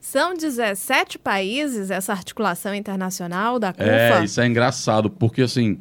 São 0.08 0.34
17 0.34 1.18
países 1.18 1.90
essa 1.90 2.12
articulação 2.12 2.72
internacional 2.72 3.58
da 3.58 3.72
CUFA? 3.72 4.20
É, 4.20 4.24
isso 4.24 4.40
é 4.40 4.46
engraçado, 4.46 5.10
porque 5.10 5.42
assim, 5.42 5.80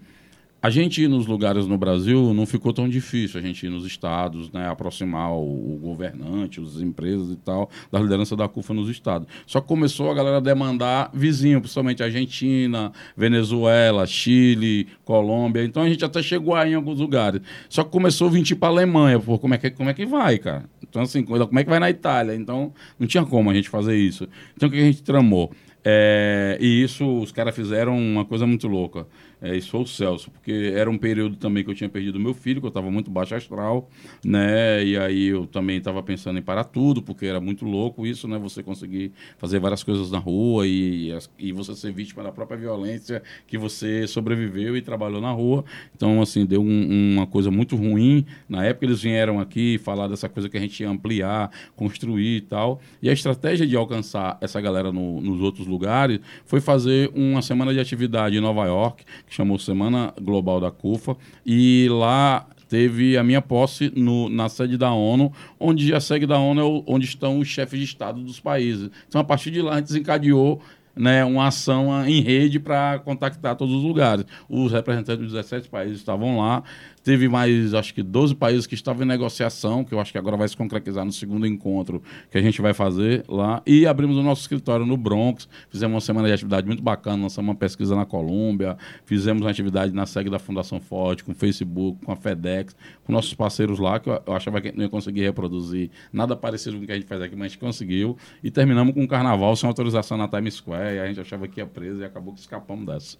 a 0.66 0.70
gente 0.72 1.04
ir 1.04 1.08
nos 1.08 1.28
lugares 1.28 1.68
no 1.68 1.78
Brasil 1.78 2.34
não 2.34 2.44
ficou 2.44 2.74
tão 2.74 2.90
difícil, 2.90 3.40
a 3.40 3.44
gente 3.44 3.68
ir 3.68 3.70
nos 3.70 3.86
estados, 3.86 4.52
né, 4.52 4.68
aproximar 4.68 5.32
o, 5.32 5.76
o 5.76 5.80
governante, 5.80 6.60
as 6.60 6.82
empresas 6.82 7.30
e 7.30 7.36
tal, 7.36 7.70
da 7.92 8.00
liderança 8.00 8.36
da 8.36 8.48
CUFA 8.48 8.74
nos 8.74 8.90
estados. 8.90 9.28
Só 9.46 9.62
começou 9.62 10.10
a 10.10 10.16
galera 10.16 10.42
demandar 10.42 11.12
vizinho, 11.14 11.62
principalmente 11.62 12.02
Argentina, 12.02 12.92
Venezuela, 13.16 14.08
Chile, 14.08 14.88
Colômbia. 15.04 15.64
Então 15.64 15.84
a 15.84 15.88
gente 15.88 16.04
até 16.04 16.24
chegou 16.24 16.56
aí 16.56 16.72
em 16.72 16.74
alguns 16.76 17.00
lugares. 17.00 17.42
Só 17.70 17.84
que 17.84 17.92
começou 17.92 18.28
a 18.28 18.32
vir 18.32 18.56
para 18.56 18.70
a 18.70 18.72
Alemanha, 18.72 19.20
pô, 19.20 19.38
como 19.38 19.54
é, 19.54 19.60
que, 19.60 19.70
como 19.70 19.92
é 19.92 19.94
que 19.94 20.08
vai, 20.08 20.40
cara? 20.40 20.66
Então, 20.82 21.04
assim, 21.04 21.24
como 21.24 21.60
é 21.60 21.64
que 21.64 21.70
vai 21.70 21.80
na 21.80 21.92
Itália? 21.92 22.34
Então, 22.34 22.74
não 22.98 23.06
tinha 23.06 23.24
como 23.24 23.52
a 23.52 23.54
gente 23.54 23.70
fazer 23.70 23.96
isso. 23.96 24.28
Então, 24.58 24.68
o 24.68 24.72
que 24.72 24.80
a 24.80 24.86
gente 24.86 25.04
tramou? 25.04 25.52
É, 25.88 26.58
e 26.60 26.82
isso, 26.82 27.06
os 27.22 27.32
caras 27.32 27.56
fizeram 27.56 27.96
uma 27.96 28.26
coisa 28.26 28.48
muito 28.48 28.68
louca. 28.68 29.06
É, 29.46 29.56
isso 29.56 29.78
o 29.78 29.86
Celso, 29.86 30.32
porque 30.32 30.74
era 30.76 30.90
um 30.90 30.98
período 30.98 31.36
também 31.36 31.64
que 31.64 31.70
eu 31.70 31.76
tinha 31.76 31.88
perdido 31.88 32.20
meu 32.20 32.34
filho, 32.34 32.60
que 32.60 32.66
eu 32.66 32.70
estava 32.70 32.90
muito 32.90 33.12
baixo 33.12 33.36
astral, 33.36 33.88
né? 34.26 34.84
E 34.84 34.98
aí 34.98 35.28
eu 35.28 35.46
também 35.46 35.78
estava 35.78 36.02
pensando 36.02 36.40
em 36.40 36.42
parar 36.42 36.64
tudo, 36.64 37.00
porque 37.00 37.28
era 37.28 37.40
muito 37.40 37.64
louco 37.64 38.08
isso, 38.08 38.28
né? 38.28 38.40
Você 38.40 38.64
conseguir 38.64 39.12
fazer 39.38 39.60
várias 39.60 39.84
coisas 39.84 40.10
na 40.10 40.18
rua 40.18 40.66
e, 40.66 41.16
e 41.38 41.52
você 41.52 41.76
ser 41.76 41.92
vítima 41.92 42.24
da 42.24 42.32
própria 42.32 42.58
violência 42.58 43.22
que 43.46 43.56
você 43.56 44.08
sobreviveu 44.08 44.76
e 44.76 44.82
trabalhou 44.82 45.22
na 45.22 45.32
rua. 45.32 45.64
Então, 45.96 46.24
assim, 46.24 46.44
deu 46.44 46.64
um, 46.64 47.14
uma 47.14 47.28
coisa 47.28 47.52
muito 47.52 47.76
ruim. 47.76 48.26
Na 48.50 48.66
época 48.66 48.88
eles 48.88 49.04
vieram 49.04 49.40
aqui 49.40 49.78
falar 49.78 50.08
dessa 50.08 50.28
coisa 50.28 50.50
que 50.50 50.58
a 50.58 50.60
gente 50.60 50.82
ia 50.82 50.90
ampliar, 50.90 51.52
construir 51.76 52.38
e 52.38 52.42
tal. 52.42 52.82
E 53.00 53.12
a 53.12 53.14
estratégia 53.14 53.68
de 53.68 53.76
alcançar 53.76 54.40
essa 54.42 54.60
galera 54.60 54.92
no, 54.92 55.22
nos 55.22 55.40
outros 55.40 55.68
lugares 55.68 56.20
foi 56.46 56.60
fazer 56.60 57.12
uma 57.14 57.44
semana 57.44 57.72
de 57.72 57.80
atividade 57.80 58.36
em 58.36 58.42
Nova 58.42 58.66
York, 58.66 59.06
que 59.28 59.35
chamou 59.36 59.60
Semana 59.60 60.14
Global 60.22 60.60
da 60.60 60.72
CUFA, 60.72 61.18
e 61.46 61.88
lá 61.90 62.48
teve 62.68 63.18
a 63.18 63.24
minha 63.24 63.42
posse 63.42 63.92
no, 63.96 64.30
na 64.30 64.50
sede 64.50 64.78
da 64.78 64.92
ONU, 64.92 65.32
onde 65.60 65.94
a 65.94 66.00
sede 66.00 66.26
da 66.26 66.40
ONU 66.40 66.62
é 66.62 66.64
o, 66.64 66.84
onde 66.88 67.06
estão 67.06 67.40
os 67.40 67.48
chefes 67.48 67.80
de 67.80 67.86
Estado 67.86 68.22
dos 68.22 68.40
países. 68.40 68.90
Então, 69.08 69.22
a 69.22 69.24
partir 69.24 69.52
de 69.52 69.62
lá, 69.62 69.74
a 69.74 69.76
gente 69.78 69.88
desencadeou 69.88 70.62
né, 70.96 71.26
uma 71.26 71.48
ação 71.48 72.06
em 72.08 72.22
rede 72.22 72.60
para 72.60 73.00
contactar 73.00 73.56
todos 73.56 73.76
os 73.76 73.84
lugares. 73.84 74.26
Os 74.50 74.72
representantes 74.72 75.24
dos 75.24 75.34
17 75.34 75.70
países 75.70 75.98
estavam 75.98 76.38
lá. 76.40 76.64
Teve 77.04 77.30
mais, 77.30 77.76
acho 77.76 77.94
que 77.94 78.02
12 78.02 78.34
países 78.34 78.66
que 78.66 78.74
estavam 78.74 79.04
em 79.04 79.06
negociação, 79.08 79.84
que 79.84 79.94
eu 79.94 80.00
acho 80.00 80.12
que 80.12 80.18
agora 80.18 80.36
vai 80.36 80.48
se 80.48 80.58
concretizar 80.58 81.06
no 81.06 81.12
segundo 81.12 81.46
encontro 81.46 82.02
que 82.32 82.38
a 82.38 82.42
gente 82.42 82.60
vai 82.64 82.74
fazer 82.74 83.24
lá. 83.30 83.62
E 83.64 83.86
abrimos 83.86 84.18
o 84.18 84.24
nosso 84.24 84.42
escritório 84.42 84.88
no 84.88 84.98
Bronx. 84.98 85.48
Fizemos 85.70 85.94
uma 85.94 86.02
semana 86.02 86.28
de 86.28 86.34
atividade 86.34 86.66
muito 86.66 86.82
bacana, 86.82 87.22
lançamos 87.22 87.50
uma 87.50 87.56
pesquisa 87.56 87.96
na 87.96 88.08
Colômbia, 88.08 88.76
fizemos 89.06 89.44
uma 89.44 89.52
atividade 89.52 89.94
na 89.94 90.08
sede 90.08 90.32
da 90.32 90.40
Fundação 90.40 90.80
Forte, 90.80 91.24
com 91.24 91.32
o 91.32 91.36
Facebook, 91.36 92.04
com 92.04 92.12
a 92.12 92.16
FedEx, 92.16 92.76
com 93.04 93.14
nossos 93.14 93.36
parceiros 93.36 93.78
lá, 93.78 94.00
que 94.00 94.10
eu 94.10 94.34
achava 94.34 94.60
que 94.60 94.72
não 94.72 94.84
ia 94.84 94.90
conseguir 94.90 95.22
reproduzir 95.22 95.92
nada 96.12 96.36
parecido 96.36 96.78
com 96.78 96.84
o 96.84 96.86
que 96.88 96.92
a 96.92 96.96
gente 96.96 97.06
faz 97.06 97.22
aqui, 97.22 97.36
mas 97.36 97.46
a 97.46 97.48
gente 97.50 97.60
conseguiu. 97.60 98.18
E 98.44 98.50
terminamos 98.50 98.96
com 98.96 99.04
o 99.04 99.08
carnaval 99.08 99.56
sem 99.56 99.68
autorização 99.68 100.18
na 100.18 100.28
Times 100.28 100.56
Square. 100.56 100.85
E 100.94 101.00
a 101.00 101.08
gente 101.08 101.20
achava 101.20 101.48
que 101.48 101.60
ia 101.60 101.66
preso 101.66 102.02
e 102.02 102.06
acabou 102.06 102.34
que 102.34 102.40
escapamos 102.40 102.86
dessa. 102.86 103.18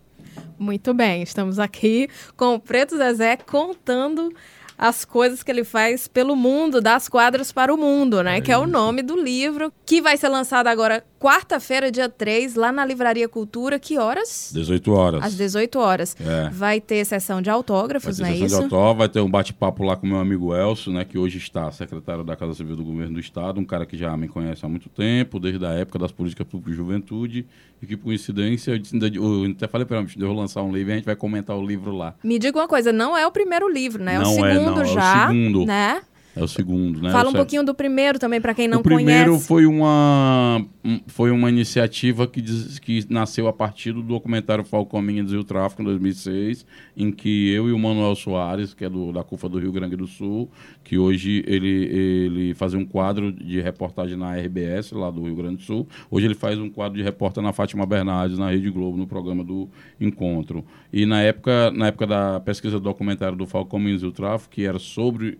Muito 0.58 0.94
bem, 0.94 1.22
estamos 1.22 1.60
aqui 1.60 2.10
com 2.36 2.56
o 2.56 2.60
Preto 2.60 2.98
Zezé 2.98 3.38
contando 3.38 4.34
as 4.78 5.06
coisas 5.06 5.42
que 5.44 5.52
ele 5.52 5.64
faz 5.64 6.08
pelo 6.08 6.36
mundo, 6.36 6.82
das 6.82 7.08
quadras 7.08 7.52
para 7.52 7.74
o 7.74 7.78
mundo, 7.78 8.22
né? 8.22 8.38
É 8.38 8.42
que 8.42 8.52
é 8.52 8.58
o 8.58 8.68
nome 8.68 9.02
do 9.02 9.16
livro, 9.16 9.72
que 9.86 10.02
vai 10.02 10.18
ser 10.18 10.30
lançado 10.30 10.68
agora 10.68 11.04
quarta-feira, 11.26 11.92
dia 11.92 12.08
3, 12.08 12.54
lá 12.56 12.72
na 12.72 12.86
Livraria 12.86 13.28
Cultura. 13.28 13.80
Que 13.80 13.98
horas? 13.98 14.52
18 14.54 14.92
horas. 14.92 15.24
Às 15.24 15.36
18 15.36 15.80
horas. 15.80 16.16
É. 16.20 16.50
Vai 16.52 16.80
ter 16.80 17.04
sessão 17.06 17.42
de 17.42 17.50
autógrafos, 17.50 18.20
vai 18.20 18.32
ter 18.32 18.36
não 18.36 18.44
é 18.44 18.46
isso? 18.46 18.58
De 18.58 18.64
autógrafo, 18.64 18.98
vai 19.00 19.10
ter 19.10 19.22
um 19.22 19.30
bate-papo 19.30 19.84
lá 19.84 19.96
com 19.96 20.06
o 20.06 20.10
meu 20.10 20.20
amigo 20.20 20.56
Elcio, 20.56 20.92
né? 20.92 21.04
Que 21.04 21.18
hoje 21.18 21.40
está 21.40 21.72
secretário 21.72 22.24
da 22.24 22.36
Casa 22.36 22.54
Civil 22.54 22.76
do 22.76 22.84
Governo 22.84 23.16
do 23.16 23.20
Estado, 23.20 23.60
um 23.60 23.66
cara 23.66 23.86
que 23.86 23.98
já 23.98 24.16
me 24.16 24.28
conhece 24.28 24.66
há 24.66 24.70
muito 24.70 24.88
tempo, 24.90 25.40
desde 25.40 25.66
a 25.66 25.72
época 25.72 25.98
das 25.98 26.12
políticas 26.12 26.46
públicas 26.48 26.74
de 26.74 26.78
juventude. 26.78 27.46
E 27.82 27.86
que, 27.86 27.98
por 27.98 28.06
coincidência, 28.06 28.72
eu, 28.72 29.44
eu 29.44 29.52
até 29.52 29.68
falei 29.68 29.86
para 29.86 30.00
ele, 30.00 30.10
eu 30.18 30.28
vou 30.28 30.36
lançar 30.36 30.64
um 30.64 30.72
livro 30.72 30.92
e 30.92 30.94
a 30.94 30.96
gente 30.96 31.06
vai 31.06 31.16
comentar 31.16 31.58
o 31.58 31.66
livro 31.66 31.92
lá. 31.92 32.16
Me 32.24 32.40
diga 32.40 32.58
uma 32.58 32.68
coisa, 32.68 32.94
não 32.94 33.18
é 33.18 33.28
o 33.28 33.32
primeiro 33.32 33.70
livro, 33.70 34.02
né? 34.02 34.16
É 34.16 34.20
não 34.20 34.32
o 34.32 34.34
segundo 34.34 34.65
é, 34.65 34.65
não, 34.72 34.86
já. 34.86 35.02
É 35.02 35.26
o 35.26 35.28
segundo. 35.28 35.66
Né? 35.66 36.02
É 36.36 36.44
o 36.44 36.48
segundo, 36.50 37.02
né? 37.02 37.12
Fala 37.12 37.30
um 37.30 37.34
pouquinho 37.34 37.64
do 37.64 37.74
primeiro 37.74 38.20
também, 38.20 38.42
para 38.42 38.54
quem 38.54 38.68
não 38.68 38.84
conhece. 38.84 38.94
O 38.94 39.06
primeiro 39.06 39.32
conhece. 39.32 39.48
foi 39.48 39.66
uma, 39.66 40.66
foi 41.08 41.32
uma 41.32 41.50
iniciativa 41.50 42.28
que, 42.28 42.42
diz, 42.42 42.78
que 42.78 43.06
nasceu 43.10 43.48
a 43.48 43.54
partir 43.54 43.94
do 43.94 44.02
documentário 44.02 44.66
Falcão 44.66 45.02
Minas 45.02 45.32
e 45.32 45.38
o 45.38 45.46
Tráfico, 45.46 45.82
em 45.82 45.86
2006, 45.86 46.66
em 46.98 47.10
que 47.10 47.50
eu 47.52 47.70
e 47.70 47.72
o 47.72 47.80
Manuel 47.80 48.14
Soares, 48.16 48.74
que 48.74 48.84
é 48.84 48.90
do, 48.90 49.14
da 49.14 49.24
CUFA 49.24 49.48
do 49.48 49.60
Rio 49.60 49.72
Grande 49.72 49.96
do 49.96 50.08
Sul, 50.08 50.52
que 50.84 50.98
hoje 50.98 51.42
ele, 51.48 51.68
ele 51.68 52.54
fazia 52.54 52.78
um 52.78 52.86
quadro 52.86 53.32
de 53.32 53.62
reportagem 53.62 54.18
na 54.18 54.36
RBS, 54.36 54.92
lá 54.92 55.10
do 55.10 55.24
Rio 55.24 55.36
Grande 55.36 55.58
do 55.58 55.62
Sul. 55.64 55.88
Hoje 56.12 56.28
ele 56.28 56.36
faz 56.36 56.60
um 56.60 56.70
quadro 56.70 56.98
de 56.98 57.04
repórter 57.04 57.42
na 57.42 57.54
Fátima 57.54 57.86
Bernardes, 57.86 58.38
na 58.38 58.50
Rede 58.52 58.70
Globo, 58.70 58.98
no 58.98 59.08
programa 59.08 59.42
do 59.42 59.70
Encontro. 60.02 60.66
E 60.92 61.06
na 61.06 61.22
época, 61.22 61.72
na 61.72 61.88
época 61.88 62.06
da 62.06 62.42
pesquisa 62.42 62.78
do 62.78 62.84
documentário 62.84 63.38
do 63.38 63.48
Falcão 63.48 63.80
Minas 63.80 64.02
e 64.02 64.06
o 64.06 64.12
Tráfico, 64.12 64.54
que 64.54 64.66
era 64.66 64.80
sobre 64.80 65.40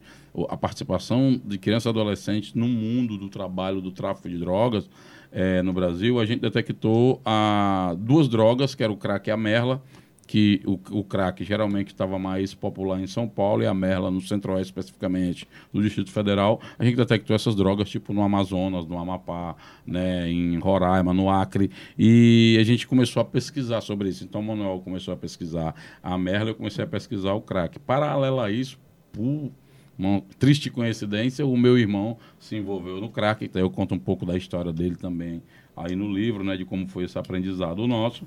a 0.50 0.58
participação 0.58 1.40
de 1.44 1.58
crianças 1.58 1.86
e 1.86 1.90
adolescentes 1.90 2.54
no 2.54 2.68
mundo 2.68 3.18
do 3.18 3.30
trabalho 3.30 3.82
do 3.82 3.92
tráfico 3.92 4.30
de 4.30 4.38
drogas 4.38 4.90
é, 5.32 5.62
no 5.62 5.74
Brasil, 5.74 6.20
a 6.20 6.26
gente 6.26 6.40
detectou 6.40 7.22
a, 7.26 7.96
duas 7.98 8.28
drogas, 8.28 8.74
que 8.74 8.84
era 8.84 8.92
o 8.92 8.96
crack 8.96 9.28
e 9.28 9.32
a 9.32 9.38
merla, 9.38 9.82
que 10.28 10.62
o, 10.66 10.80
o 11.00 11.04
crack 11.04 11.44
geralmente 11.44 11.90
estava 11.90 12.18
mais 12.18 12.54
popular 12.54 13.00
em 13.00 13.06
São 13.06 13.28
Paulo 13.28 13.62
e 13.62 13.68
a 13.68 13.74
merla 13.74 14.10
no 14.10 14.22
centro-oeste, 14.22 14.72
especificamente 14.72 15.48
no 15.72 15.82
Distrito 15.82 16.12
Federal. 16.12 16.60
A 16.80 16.84
gente 16.84 16.96
detectou 16.96 17.36
essas 17.36 17.54
drogas, 17.54 17.90
tipo 17.90 18.14
no 18.14 18.24
Amazonas, 18.24 18.86
no 18.86 18.98
Amapá, 18.98 19.56
né, 19.86 20.32
em 20.32 20.58
Roraima, 20.58 21.14
no 21.14 21.30
Acre, 21.30 21.70
e 21.98 22.58
a 22.60 22.64
gente 22.64 22.88
começou 22.88 23.22
a 23.22 23.26
pesquisar 23.26 23.82
sobre 23.82 24.10
isso. 24.10 24.24
Então, 24.24 24.42
o 24.42 24.44
Manuel 24.44 24.82
começou 24.84 25.14
a 25.14 25.18
pesquisar 25.18 25.76
a 26.02 26.18
merla, 26.18 26.52
eu 26.52 26.56
comecei 26.56 26.84
a 26.84 26.88
pesquisar 26.88 27.34
o 27.34 27.42
crack. 27.42 27.78
Paralelo 27.80 28.40
a 28.40 28.50
isso, 28.50 28.80
por 29.12 29.52
uma 29.98 30.22
triste 30.38 30.70
coincidência, 30.70 31.46
o 31.46 31.58
meu 31.58 31.78
irmão 31.78 32.18
se 32.40 32.56
envolveu 32.56 33.00
no 33.00 33.10
crack, 33.10 33.46
então 33.46 33.62
eu 33.62 33.70
conto 33.70 33.96
um 33.96 34.00
pouco 34.00 34.26
da 34.26 34.36
história 34.36 34.74
dele 34.74 34.96
também 34.96 35.42
aí 35.76 35.96
no 35.96 36.12
livro, 36.12 36.44
né, 36.44 36.56
de 36.56 36.66
como 36.66 36.88
foi 36.88 37.06
esse 37.06 37.18
aprendizado 37.18 37.86
nosso. 37.88 38.26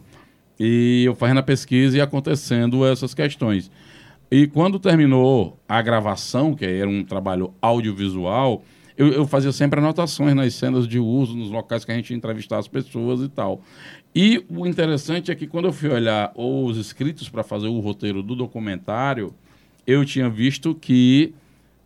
E 0.59 1.05
eu 1.05 1.15
fazendo 1.15 1.39
a 1.39 1.43
pesquisa 1.43 1.97
e 1.97 2.01
acontecendo 2.01 2.85
essas 2.85 3.15
questões. 3.15 3.71
E 4.31 4.47
quando 4.47 4.79
terminou 4.79 5.59
a 5.69 5.81
gravação, 5.81 6.55
que 6.55 6.65
era 6.65 6.89
um 6.89 7.03
trabalho 7.05 7.55
audiovisual, 7.63 8.63
eu, 8.97 9.13
eu, 9.13 9.27
fazia 9.27 9.53
sempre 9.53 9.79
anotações 9.79 10.35
nas 10.35 10.53
cenas 10.55 10.87
de 10.87 10.99
uso, 10.99 11.37
nos 11.37 11.51
locais 11.51 11.85
que 11.85 11.93
a 11.93 11.95
gente 11.95 12.11
ia 12.11 12.17
entrevistar 12.17 12.59
as 12.59 12.67
pessoas 12.67 13.21
e 13.21 13.29
tal. 13.29 13.63
E 14.15 14.45
o 14.49 14.67
interessante 14.67 15.31
é 15.31 15.35
que 15.35 15.47
quando 15.47 15.67
eu 15.67 15.73
fui 15.73 15.89
olhar 15.89 16.33
os 16.35 16.77
escritos 16.77 17.29
para 17.29 17.45
fazer 17.45 17.69
o 17.69 17.79
roteiro 17.79 18.23
do 18.23 18.35
documentário, 18.35 19.33
eu 19.87 20.05
tinha 20.05 20.29
visto 20.29 20.75
que 20.75 21.33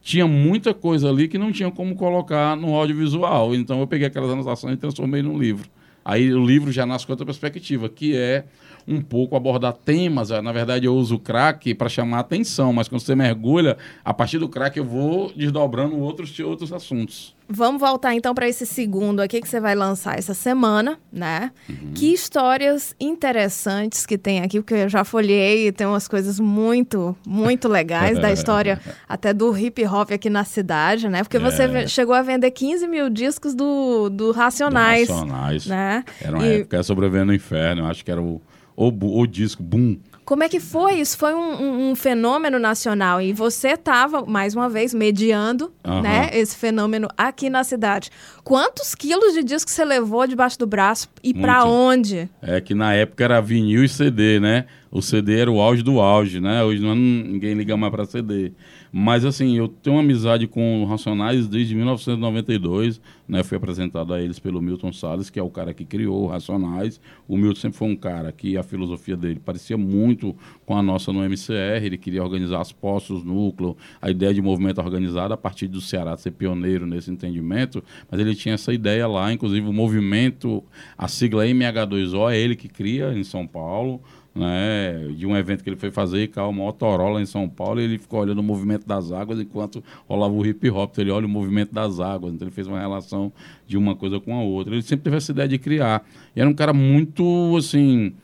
tinha 0.03 0.27
muita 0.27 0.75
coisa 0.75 1.09
ali 1.09 1.29
que 1.29 1.39
não 1.39 1.53
tinha 1.53 1.71
como 1.71 1.95
colocar 1.95 2.57
no 2.57 2.75
audiovisual. 2.75 3.55
Então 3.55 3.81
eu 3.81 3.87
peguei 3.87 4.09
aquelas 4.09 4.31
anotações 4.31 4.75
e 4.75 4.77
transformei 4.77 5.23
num 5.23 5.39
livro. 5.39 5.69
Aí 6.05 6.33
o 6.35 6.45
livro 6.45 6.73
já 6.73 6.85
nasce 6.85 7.07
com 7.07 7.13
outra 7.13 7.25
perspectiva, 7.25 7.89
que 7.89 8.17
é 8.17 8.45
um 8.87 9.01
pouco 9.01 9.37
abordar 9.37 9.73
temas. 9.73 10.31
Na 10.31 10.51
verdade, 10.51 10.87
eu 10.87 10.95
uso 10.95 11.15
o 11.15 11.19
crack 11.19 11.73
para 11.75 11.89
chamar 11.89 12.19
atenção, 12.19 12.73
mas 12.73 12.89
quando 12.89 13.01
você 13.01 13.15
mergulha, 13.15 13.79
a 14.05 14.13
partir 14.13 14.39
do 14.39 14.49
crack 14.49 14.77
eu 14.77 14.85
vou 14.85 15.33
desdobrando 15.35 15.97
outros, 15.97 16.37
outros 16.41 16.73
assuntos. 16.73 17.35
Vamos 17.55 17.81
voltar 17.81 18.15
então 18.15 18.35
para 18.35 18.49
esse 18.49 18.65
segundo 18.65 19.21
aqui 19.21 19.41
que 19.41 19.49
você 19.49 19.61
vai 19.61 19.75
lançar 19.75 20.19
essa 20.19 20.33
semana, 20.33 20.99
né? 21.13 21.51
Uhum. 21.69 21.93
Que 21.95 22.11
histórias 22.11 22.97
interessantes 22.99 24.07
que 24.07 24.17
tem 24.17 24.41
aqui, 24.41 24.61
porque 24.61 24.75
eu 24.75 24.89
já 24.89 25.05
folhei 25.05 25.69
e 25.69 25.73
tem 25.73 25.87
umas 25.87 26.09
coisas 26.09 26.41
muito, 26.41 27.15
muito 27.27 27.69
legais 27.69 28.19
da 28.19 28.33
história 28.33 28.81
até 29.07 29.35
do 29.35 29.57
hip 29.57 29.85
hop 29.87 30.13
aqui 30.13 30.31
na 30.31 30.45
cidade, 30.45 31.09
né? 31.09 31.23
Porque 31.23 31.39
você 31.39 31.65
é. 31.65 31.87
chegou 31.87 32.15
a 32.15 32.23
vender 32.23 32.51
15 32.51 32.89
mil 32.89 33.11
discos 33.11 33.55
do, 33.55 34.09
do 34.09 34.33
Racionais. 34.33 35.09
Do 35.09 35.15
Racionais. 35.15 35.67
Né? 35.67 36.05
Era 36.23 36.37
uma 36.37 36.47
e... 36.47 36.61
época 36.61 36.83
sobrevivendo 36.83 37.27
no 37.27 37.35
inferno, 37.35 37.83
eu 37.83 37.87
acho 37.87 38.03
que 38.03 38.11
era 38.11 38.23
o, 38.23 38.41
o, 38.75 39.21
o 39.21 39.27
disco 39.27 39.63
Boom 39.63 39.99
como 40.25 40.43
é 40.45 40.49
que 40.49 40.61
foi? 40.61 41.01
Isso 41.01 41.19
foi 41.19 41.35
um, 41.35 41.39
um, 41.39 41.91
um 41.91 41.95
fenômeno 41.95 42.59
nacional 42.59 43.21
e 43.21 43.33
você 43.33 43.71
estava, 43.71 44.25
mais 44.25 44.55
uma 44.55 44.69
vez, 44.69 44.95
mediando 44.95 45.73
uhum. 45.85 46.01
né, 46.01 46.31
esse 46.33 46.57
fenômeno 46.57 47.09
aqui 47.17 47.51
na 47.51 47.65
cidade. 47.65 48.11
Quantos 48.45 48.95
quilos 48.95 49.35
de 49.35 49.43
disco 49.43 49.71
você 49.71 49.85
levou 49.85 50.27
debaixo 50.27 50.59
do 50.59 50.67
braço 50.67 51.09
e 51.23 51.35
para 51.35 51.65
onde? 51.65 52.29
É 52.41 52.61
que 52.61 52.75
na 52.75 52.95
época 52.95 53.25
era 53.25 53.41
vinil 53.41 53.85
e 53.85 53.89
CD, 53.89 54.39
né? 54.39 54.67
O 54.91 55.01
CD 55.01 55.41
era 55.41 55.51
o 55.51 55.61
auge 55.61 55.83
do 55.83 56.01
auge, 56.01 56.41
né? 56.41 56.63
Hoje 56.63 56.83
não, 56.83 56.95
ninguém 56.95 57.55
liga 57.55 57.77
mais 57.77 57.93
para 57.93 58.05
CD. 58.05 58.53
Mas, 58.95 59.25
assim, 59.25 59.57
eu 59.57 59.69
tenho 59.69 59.97
uma 59.97 60.03
amizade 60.03 60.47
com 60.47 60.85
Racionais 60.85 61.49
desde 61.49 61.75
1992, 61.75 63.01
né? 63.27 63.43
Fui 63.43 63.57
apresentado 63.57 64.13
a 64.13 64.21
eles 64.21 64.39
pelo 64.39 64.61
Milton 64.61 64.93
Salles, 64.93 65.31
que 65.31 65.39
é 65.39 65.43
o 65.43 65.49
cara 65.49 65.73
que 65.73 65.83
criou 65.83 66.25
o 66.25 66.27
Racionais. 66.27 67.01
O 67.27 67.39
Milton 67.39 67.59
sempre 67.59 67.79
foi 67.79 67.89
um 67.89 67.97
cara 67.97 68.31
que 68.31 68.55
a 68.59 68.63
filosofia 68.63 69.17
dele 69.17 69.41
parecia 69.43 69.79
muito 69.79 70.37
com 70.67 70.77
a 70.77 70.83
nossa 70.83 71.11
no 71.11 71.25
MCR. 71.25 71.83
Ele 71.83 71.97
queria 71.97 72.23
organizar 72.23 72.61
as 72.61 72.71
postos, 72.71 73.25
núcleo, 73.25 73.75
a 74.01 74.11
ideia 74.11 74.35
de 74.35 74.43
movimento 74.43 74.83
organizado 74.83 75.33
a 75.33 75.39
partir 75.39 75.69
do 75.69 75.81
Ceará 75.81 76.15
ser 76.19 76.33
pioneiro 76.33 76.87
nesse 76.87 77.11
entendimento. 77.11 77.83
Mas 78.11 78.21
ele 78.21 78.35
tinha 78.35 78.57
essa 78.57 78.75
ideia 78.75 79.07
lá, 79.07 79.33
inclusive 79.33 79.67
o 79.67 79.73
movimento, 79.73 80.63
a 80.99 81.09
sigla 81.09 81.47
MH2O 81.47 82.31
é 82.31 82.39
ele 82.39 82.55
que 82.55 82.69
cria 82.69 83.15
em 83.15 83.25
São 83.25 83.47
Paulo 83.47 84.03
né, 84.35 85.09
de 85.17 85.27
um 85.27 85.37
evento 85.37 85.63
que 85.63 85.69
ele 85.69 85.77
foi 85.77 85.91
fazer 85.91 86.29
com 86.29 86.41
a 86.41 86.53
Motorola 86.53 87.21
em 87.21 87.27
São 87.27 87.49
Paulo, 87.49 87.81
e 87.81 87.85
ele 87.85 87.99
ficou 87.99 88.21
olhando 88.21 88.39
o 88.39 88.43
movimento 88.43 88.87
das 88.87 89.13
águas 89.13 89.39
enquanto 89.39 89.83
rolava 90.09 90.33
o 90.33 90.47
hip 90.47 90.69
hop. 90.71 90.91
Então 90.93 91.05
ele 91.05 91.11
olha 91.11 91.27
o 91.27 91.29
movimento 91.29 91.73
das 91.73 92.01
águas, 92.01 92.35
então 92.35 92.47
ele 92.47 92.55
fez 92.55 92.67
uma 92.67 92.81
relação 92.81 93.33
de 93.67 93.77
uma 93.77 93.95
coisa 93.95 94.19
com 94.19 94.35
a 94.35 94.43
outra. 94.43 94.75
Ele 94.75 94.83
sempre 94.83 95.05
teve 95.05 95.17
essa 95.17 95.33
ideia 95.33 95.49
de 95.49 95.59
criar. 95.59 96.05
E 96.35 96.41
era 96.41 96.49
um 96.49 96.55
cara 96.55 96.73
muito, 96.73 97.57
assim, 97.57 98.15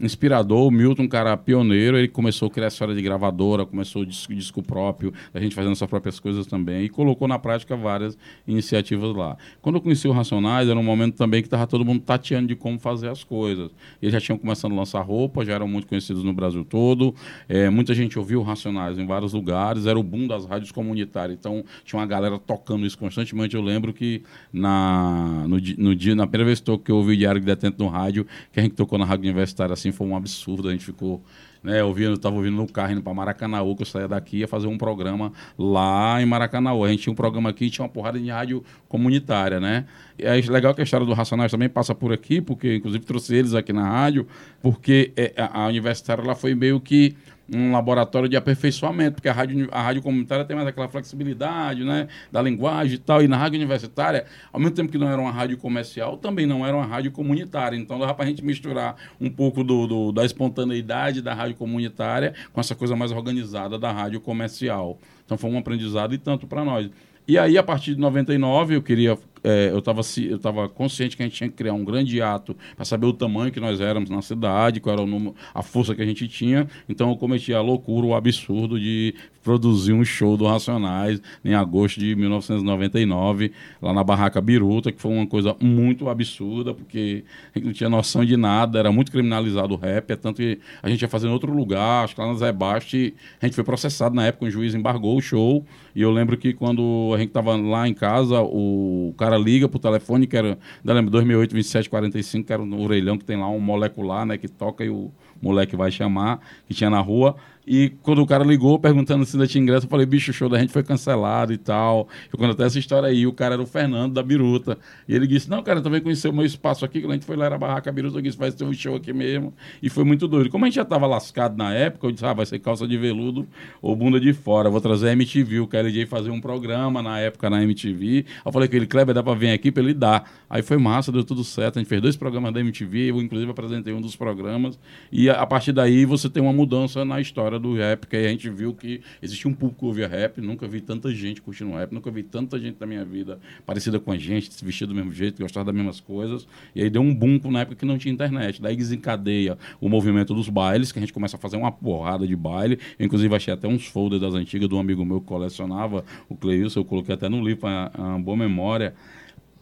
inspirador. 0.00 0.66
O 0.66 0.70
Milton, 0.70 1.02
um 1.04 1.08
cara 1.08 1.36
pioneiro, 1.36 1.96
ele 1.96 2.08
começou 2.08 2.48
a 2.48 2.50
criar 2.50 2.66
a 2.66 2.68
história 2.68 2.94
de 2.94 3.02
gravadora, 3.02 3.66
começou 3.66 4.02
o 4.02 4.06
disco, 4.06 4.34
disco 4.34 4.62
próprio, 4.62 5.12
a 5.32 5.40
gente 5.40 5.54
fazendo 5.54 5.74
suas 5.74 5.88
próprias 5.88 6.20
coisas 6.20 6.46
também, 6.46 6.84
e 6.84 6.88
colocou 6.88 7.26
na 7.26 7.38
prática 7.38 7.76
várias 7.76 8.16
iniciativas 8.46 9.14
lá. 9.14 9.36
Quando 9.60 9.76
eu 9.76 9.80
conheci 9.80 10.06
o 10.08 10.12
Racionais, 10.12 10.68
era 10.68 10.78
um 10.78 10.82
momento 10.82 11.16
também 11.16 11.42
que 11.42 11.46
estava 11.46 11.66
todo 11.66 11.84
mundo 11.84 12.00
tateando 12.00 12.48
de 12.48 12.56
como 12.56 12.78
fazer 12.78 13.08
as 13.08 13.24
coisas. 13.24 13.70
Eles 14.00 14.12
já 14.12 14.20
tinham 14.20 14.38
começado 14.38 14.72
a 14.72 14.74
lançar 14.74 15.00
roupa, 15.02 15.44
já 15.44 15.54
eram 15.54 15.68
muito 15.68 15.86
conhecidos 15.86 16.22
no 16.22 16.32
Brasil 16.32 16.64
todo, 16.64 17.14
é, 17.48 17.68
muita 17.70 17.94
gente 17.94 18.18
ouvia 18.18 18.38
o 18.38 18.42
Racionais 18.42 18.98
em 18.98 19.06
vários 19.06 19.32
lugares, 19.32 19.86
era 19.86 19.98
o 19.98 20.02
boom 20.02 20.26
das 20.26 20.46
rádios 20.46 20.72
comunitárias, 20.72 21.38
então 21.38 21.64
tinha 21.84 21.98
uma 21.98 22.06
galera 22.06 22.38
tocando 22.38 22.86
isso 22.86 22.98
constantemente. 22.98 23.54
Eu 23.54 23.62
lembro 23.62 23.92
que 23.92 24.22
na, 24.52 25.44
no, 25.48 25.58
no 25.78 25.94
dia, 25.94 26.14
na 26.14 26.26
primeira 26.26 26.46
vez 26.46 26.60
que 26.60 26.90
eu 26.90 26.96
ouvi 26.96 27.14
o 27.14 27.16
Diário 27.16 27.40
de 27.40 27.46
Detento 27.46 27.82
no 27.82 27.88
rádio, 27.88 28.26
que 28.52 28.60
a 28.60 28.62
gente 28.62 28.74
tocou 28.74 28.98
na 28.98 29.04
Rádio 29.04 29.24
Universitária 29.24 29.72
assim, 29.72 29.87
assim, 29.88 29.96
foi 29.96 30.06
um 30.06 30.16
absurdo. 30.16 30.68
A 30.68 30.72
gente 30.72 30.84
ficou 30.84 31.22
né, 31.62 31.82
ouvindo, 31.82 32.14
estava 32.14 32.36
ouvindo 32.36 32.56
no 32.56 32.66
carro 32.66 32.92
indo 32.92 33.02
para 33.02 33.12
Maracanaú, 33.12 33.74
que 33.74 33.82
eu 33.82 33.86
saía 33.86 34.08
daqui 34.08 34.38
ia 34.38 34.48
fazer 34.48 34.66
um 34.66 34.78
programa 34.78 35.32
lá 35.58 36.20
em 36.20 36.26
Maracanaú. 36.26 36.84
A 36.84 36.88
gente 36.88 37.02
tinha 37.02 37.12
um 37.12 37.16
programa 37.16 37.50
aqui, 37.50 37.70
tinha 37.70 37.84
uma 37.84 37.90
porrada 37.90 38.18
de 38.18 38.28
rádio 38.28 38.62
comunitária, 38.88 39.58
né? 39.60 39.86
E 40.18 40.24
é 40.24 40.34
legal 40.50 40.74
que 40.74 40.80
a 40.80 40.84
história 40.84 41.06
do 41.06 41.12
Racionais 41.12 41.50
também 41.50 41.68
passa 41.68 41.94
por 41.94 42.12
aqui, 42.12 42.40
porque 42.40 42.76
inclusive 42.76 43.04
trouxe 43.04 43.34
eles 43.34 43.54
aqui 43.54 43.72
na 43.72 43.88
rádio, 43.88 44.26
porque 44.62 45.12
é, 45.16 45.32
a, 45.36 45.66
universitária 45.66 46.22
ela 46.22 46.34
foi 46.34 46.54
meio 46.54 46.80
que 46.80 47.16
um 47.54 47.72
laboratório 47.72 48.28
de 48.28 48.36
aperfeiçoamento, 48.36 49.14
porque 49.16 49.28
a 49.28 49.32
rádio, 49.32 49.68
a 49.72 49.82
rádio 49.82 50.02
comunitária 50.02 50.44
tem 50.44 50.54
mais 50.54 50.68
aquela 50.68 50.88
flexibilidade 50.88 51.82
né, 51.82 52.08
da 52.30 52.42
linguagem 52.42 52.96
e 52.96 52.98
tal. 52.98 53.22
E 53.22 53.28
na 53.28 53.36
rádio 53.36 53.56
universitária, 53.56 54.26
ao 54.52 54.60
mesmo 54.60 54.74
tempo 54.74 54.92
que 54.92 54.98
não 54.98 55.08
era 55.08 55.20
uma 55.20 55.30
rádio 55.30 55.56
comercial, 55.56 56.18
também 56.18 56.46
não 56.46 56.66
era 56.66 56.76
uma 56.76 56.84
rádio 56.84 57.10
comunitária. 57.10 57.76
Então 57.76 57.98
dava 57.98 58.14
para 58.14 58.24
a 58.24 58.28
gente 58.28 58.44
misturar 58.44 58.96
um 59.20 59.30
pouco 59.30 59.64
do, 59.64 59.86
do, 59.86 60.12
da 60.12 60.24
espontaneidade 60.24 61.22
da 61.22 61.32
rádio 61.32 61.56
comunitária 61.56 62.34
com 62.52 62.60
essa 62.60 62.74
coisa 62.74 62.94
mais 62.94 63.12
organizada 63.12 63.78
da 63.78 63.90
rádio 63.90 64.20
comercial. 64.20 64.98
Então 65.24 65.38
foi 65.38 65.50
um 65.50 65.58
aprendizado 65.58 66.14
e 66.14 66.18
tanto 66.18 66.46
para 66.46 66.64
nós. 66.64 66.90
E 67.26 67.36
aí, 67.36 67.58
a 67.58 67.62
partir 67.62 67.94
de 67.94 68.00
99, 68.00 68.76
eu 68.76 68.82
queria 68.82 69.18
é, 69.42 69.70
eu 69.70 69.78
estava 69.78 70.00
eu 70.18 70.38
tava 70.38 70.68
consciente 70.68 71.16
que 71.16 71.22
a 71.22 71.26
gente 71.26 71.36
tinha 71.36 71.48
que 71.48 71.56
criar 71.56 71.72
um 71.72 71.84
grande 71.84 72.20
ato 72.20 72.56
para 72.76 72.84
saber 72.84 73.06
o 73.06 73.12
tamanho 73.12 73.52
que 73.52 73.60
nós 73.60 73.80
éramos 73.80 74.10
na 74.10 74.22
cidade, 74.22 74.80
qual 74.80 74.94
era 74.94 75.02
o 75.02 75.06
número, 75.06 75.34
a 75.54 75.62
força 75.62 75.94
que 75.94 76.02
a 76.02 76.06
gente 76.06 76.26
tinha. 76.28 76.68
Então 76.88 77.10
eu 77.10 77.16
cometi 77.16 77.52
a 77.54 77.60
loucura, 77.60 78.06
o 78.06 78.14
absurdo 78.14 78.78
de 78.78 79.14
produzir 79.48 79.94
um 79.94 80.04
show 80.04 80.36
do 80.36 80.46
Racionais 80.46 81.22
em 81.42 81.54
agosto 81.54 81.98
de 81.98 82.14
1999, 82.14 83.50
lá 83.80 83.94
na 83.94 84.04
Barraca 84.04 84.42
Biruta, 84.42 84.92
que 84.92 85.00
foi 85.00 85.10
uma 85.10 85.26
coisa 85.26 85.56
muito 85.58 86.10
absurda, 86.10 86.74
porque 86.74 87.24
a 87.54 87.58
gente 87.58 87.66
não 87.66 87.72
tinha 87.72 87.88
noção 87.88 88.26
de 88.26 88.36
nada, 88.36 88.78
era 88.78 88.92
muito 88.92 89.10
criminalizado 89.10 89.72
o 89.72 89.78
rap, 89.78 90.10
é 90.10 90.16
tanto 90.16 90.36
que 90.36 90.58
a 90.82 90.90
gente 90.90 91.00
ia 91.00 91.08
fazer 91.08 91.28
em 91.28 91.30
outro 91.30 91.50
lugar, 91.50 92.04
acho 92.04 92.14
que 92.14 92.20
lá 92.20 92.26
na 92.26 92.34
Zé 92.34 92.52
Basti, 92.52 93.14
a 93.40 93.46
gente 93.46 93.54
foi 93.54 93.64
processado 93.64 94.14
na 94.14 94.26
época, 94.26 94.44
o 94.44 94.50
juiz 94.50 94.74
embargou 94.74 95.16
o 95.16 95.22
show, 95.22 95.64
e 95.94 96.02
eu 96.02 96.10
lembro 96.10 96.36
que 96.36 96.52
quando 96.52 97.12
a 97.14 97.18
gente 97.18 97.28
estava 97.28 97.56
lá 97.56 97.88
em 97.88 97.94
casa, 97.94 98.42
o 98.42 99.14
cara 99.16 99.37
liga 99.38 99.68
pro 99.68 99.78
telefone, 99.78 100.26
que 100.26 100.36
era, 100.36 100.58
ainda 100.78 100.92
lembro, 100.92 101.10
2008, 101.10 101.54
27, 101.54 101.90
45, 101.90 102.46
que 102.46 102.52
era 102.52 102.62
um 102.62 102.82
orelhão 102.82 103.16
que 103.16 103.24
tem 103.24 103.36
lá 103.36 103.48
um 103.48 103.60
molecular, 103.60 104.26
né, 104.26 104.36
que 104.36 104.48
toca 104.48 104.84
e 104.84 104.90
o 104.90 105.10
moleque 105.40 105.76
vai 105.76 105.90
chamar, 105.90 106.40
que 106.66 106.74
tinha 106.74 106.90
na 106.90 107.00
rua. 107.00 107.36
E 107.70 107.90
quando 108.02 108.22
o 108.22 108.26
cara 108.26 108.42
ligou 108.42 108.78
perguntando 108.78 109.26
se 109.26 109.36
ainda 109.36 109.46
tinha 109.46 109.60
ingresso, 109.60 109.84
eu 109.84 109.90
falei, 109.90 110.06
bicho, 110.06 110.30
o 110.30 110.34
show 110.34 110.48
da 110.48 110.58
gente 110.58 110.72
foi 110.72 110.82
cancelado 110.82 111.52
e 111.52 111.58
tal. 111.58 112.08
Eu 112.32 112.38
conto 112.38 112.52
até 112.52 112.64
essa 112.64 112.78
história 112.78 113.10
aí. 113.10 113.26
O 113.26 113.32
cara 113.32 113.56
era 113.56 113.62
o 113.62 113.66
Fernando 113.66 114.14
da 114.14 114.22
Biruta. 114.22 114.78
E 115.06 115.14
ele 115.14 115.26
disse: 115.26 115.50
Não, 115.50 115.62
cara, 115.62 115.82
também 115.82 116.00
conheceu 116.00 116.30
o 116.30 116.34
meu 116.34 116.46
espaço 116.46 116.82
aqui. 116.82 117.00
Quando 117.02 117.10
a 117.10 117.14
gente 117.14 117.26
foi 117.26 117.36
lá, 117.36 117.44
era 117.44 117.58
Barraca 117.58 117.92
Biruta. 117.92 118.16
Eu 118.16 118.22
disse: 118.22 118.38
Vai 118.38 118.50
ter 118.50 118.64
um 118.64 118.72
show 118.72 118.96
aqui 118.96 119.12
mesmo. 119.12 119.52
E 119.82 119.90
foi 119.90 120.02
muito 120.02 120.26
doido. 120.26 120.48
Como 120.48 120.64
a 120.64 120.68
gente 120.68 120.76
já 120.76 120.82
estava 120.82 121.06
lascado 121.06 121.58
na 121.58 121.74
época, 121.74 122.06
eu 122.06 122.12
disse: 122.12 122.24
Ah, 122.24 122.32
vai 122.32 122.46
ser 122.46 122.58
calça 122.58 122.88
de 122.88 122.96
veludo 122.96 123.46
ou 123.82 123.94
bunda 123.94 124.18
de 124.18 124.32
fora. 124.32 124.70
Vou 124.70 124.80
trazer 124.80 125.10
a 125.10 125.12
MTV. 125.12 125.60
O 125.60 125.66
KLJ 125.66 126.06
fazer 126.06 126.30
um 126.30 126.40
programa 126.40 127.02
na 127.02 127.18
época 127.20 127.50
na 127.50 127.62
MTV. 127.62 128.24
Eu 128.46 128.50
falei 128.50 128.66
que 128.66 128.76
ele, 128.76 128.86
Kleber, 128.86 129.14
dá 129.14 129.22
pra 129.22 129.34
vir 129.34 129.50
aqui 129.50 129.70
pra 129.70 129.82
ele 129.82 129.92
dar. 129.92 130.30
Aí 130.48 130.62
foi 130.62 130.78
massa, 130.78 131.12
deu 131.12 131.22
tudo 131.22 131.44
certo. 131.44 131.78
A 131.78 131.82
gente 131.82 131.88
fez 131.88 132.00
dois 132.00 132.16
programas 132.16 132.52
da 132.54 132.60
MTV. 132.60 133.10
Eu, 133.10 133.20
inclusive, 133.20 133.50
apresentei 133.50 133.92
um 133.92 134.00
dos 134.00 134.16
programas. 134.16 134.78
E 135.12 135.28
a 135.28 135.46
partir 135.46 135.72
daí 135.72 136.06
você 136.06 136.30
tem 136.30 136.42
uma 136.42 136.52
mudança 136.52 137.04
na 137.04 137.20
história 137.20 137.57
do 137.58 137.74
rap, 137.74 138.06
que 138.06 138.16
aí 138.16 138.26
a 138.26 138.30
gente 138.30 138.48
viu 138.50 138.74
que 138.74 139.00
existia 139.22 139.50
um 139.50 139.54
público 139.54 139.80
que 139.80 139.86
ouvia 139.86 140.08
rap, 140.08 140.40
nunca 140.40 140.66
vi 140.66 140.80
tanta 140.80 141.12
gente 141.14 141.40
curtindo 141.40 141.72
rap, 141.72 141.92
nunca 141.92 142.10
vi 142.10 142.22
tanta 142.22 142.58
gente 142.58 142.76
na 142.80 142.86
minha 142.86 143.04
vida 143.04 143.38
parecida 143.64 143.98
com 143.98 144.12
a 144.12 144.18
gente, 144.18 144.52
se 144.52 144.64
vestia 144.64 144.86
do 144.86 144.94
mesmo 144.94 145.12
jeito, 145.12 145.40
gostava 145.40 145.66
das 145.66 145.74
mesmas 145.74 146.00
coisas. 146.00 146.46
E 146.74 146.82
aí 146.82 146.90
deu 146.90 147.02
um 147.02 147.14
boom 147.14 147.38
na 147.50 147.60
época 147.60 147.76
que 147.76 147.86
não 147.86 147.98
tinha 147.98 148.12
internet. 148.12 148.60
Daí 148.60 148.76
desencadeia 148.76 149.56
o 149.80 149.88
movimento 149.88 150.34
dos 150.34 150.48
bailes, 150.48 150.92
que 150.92 150.98
a 150.98 151.00
gente 151.00 151.12
começa 151.12 151.36
a 151.36 151.38
fazer 151.38 151.56
uma 151.56 151.70
porrada 151.70 152.26
de 152.26 152.34
baile. 152.34 152.78
Eu, 152.98 153.06
inclusive, 153.06 153.34
achei 153.34 153.52
até 153.52 153.68
uns 153.68 153.86
folders 153.86 154.20
das 154.20 154.34
antigas 154.34 154.68
de 154.68 154.74
um 154.74 154.80
amigo 154.80 155.04
meu 155.04 155.20
que 155.20 155.26
colecionava, 155.26 156.04
o 156.28 156.36
Cleilson, 156.36 156.80
eu 156.80 156.84
coloquei 156.84 157.14
até 157.14 157.28
no 157.28 157.42
livro, 157.42 157.66
uma 157.66 158.18
boa 158.18 158.36
memória. 158.36 158.94